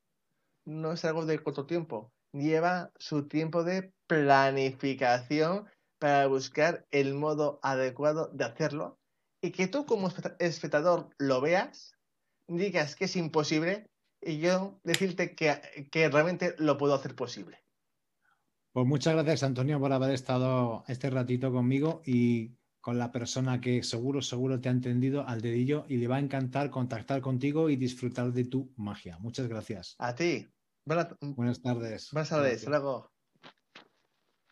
no 0.66 0.92
es 0.92 1.04
algo 1.04 1.24
de 1.24 1.42
corto 1.42 1.66
tiempo. 1.66 2.12
Lleva 2.32 2.92
su 2.98 3.28
tiempo 3.28 3.64
de 3.64 3.93
planificación 4.06 5.66
para 5.98 6.26
buscar 6.26 6.86
el 6.90 7.14
modo 7.14 7.60
adecuado 7.62 8.30
de 8.32 8.44
hacerlo 8.44 8.98
y 9.42 9.50
que 9.50 9.68
tú 9.68 9.86
como 9.86 10.08
espectador 10.38 11.10
lo 11.18 11.40
veas, 11.40 11.94
digas 12.48 12.96
que 12.96 13.04
es 13.04 13.16
imposible 13.16 13.90
y 14.20 14.38
yo 14.38 14.80
decirte 14.84 15.34
que, 15.34 15.88
que 15.90 16.08
realmente 16.08 16.54
lo 16.58 16.78
puedo 16.78 16.94
hacer 16.94 17.14
posible. 17.14 17.64
Pues 18.72 18.86
muchas 18.86 19.14
gracias, 19.14 19.44
Antonio, 19.44 19.78
por 19.78 19.92
haber 19.92 20.10
estado 20.10 20.82
este 20.88 21.08
ratito 21.10 21.52
conmigo 21.52 22.02
y 22.04 22.56
con 22.80 22.98
la 22.98 23.12
persona 23.12 23.60
que 23.60 23.82
seguro, 23.82 24.20
seguro 24.20 24.60
te 24.60 24.68
ha 24.68 24.72
entendido 24.72 25.26
al 25.26 25.40
dedillo 25.40 25.86
y 25.88 25.96
le 25.96 26.08
va 26.08 26.16
a 26.16 26.20
encantar 26.20 26.70
contactar 26.70 27.20
contigo 27.20 27.70
y 27.70 27.76
disfrutar 27.76 28.32
de 28.32 28.44
tu 28.44 28.72
magia. 28.76 29.16
Muchas 29.20 29.46
gracias. 29.48 29.94
A 29.98 30.14
ti. 30.14 30.46
Buenas 30.84 31.62
tardes. 31.62 32.10
Buenas 32.12 32.28
tardes. 32.28 32.66
Luego. 32.66 33.13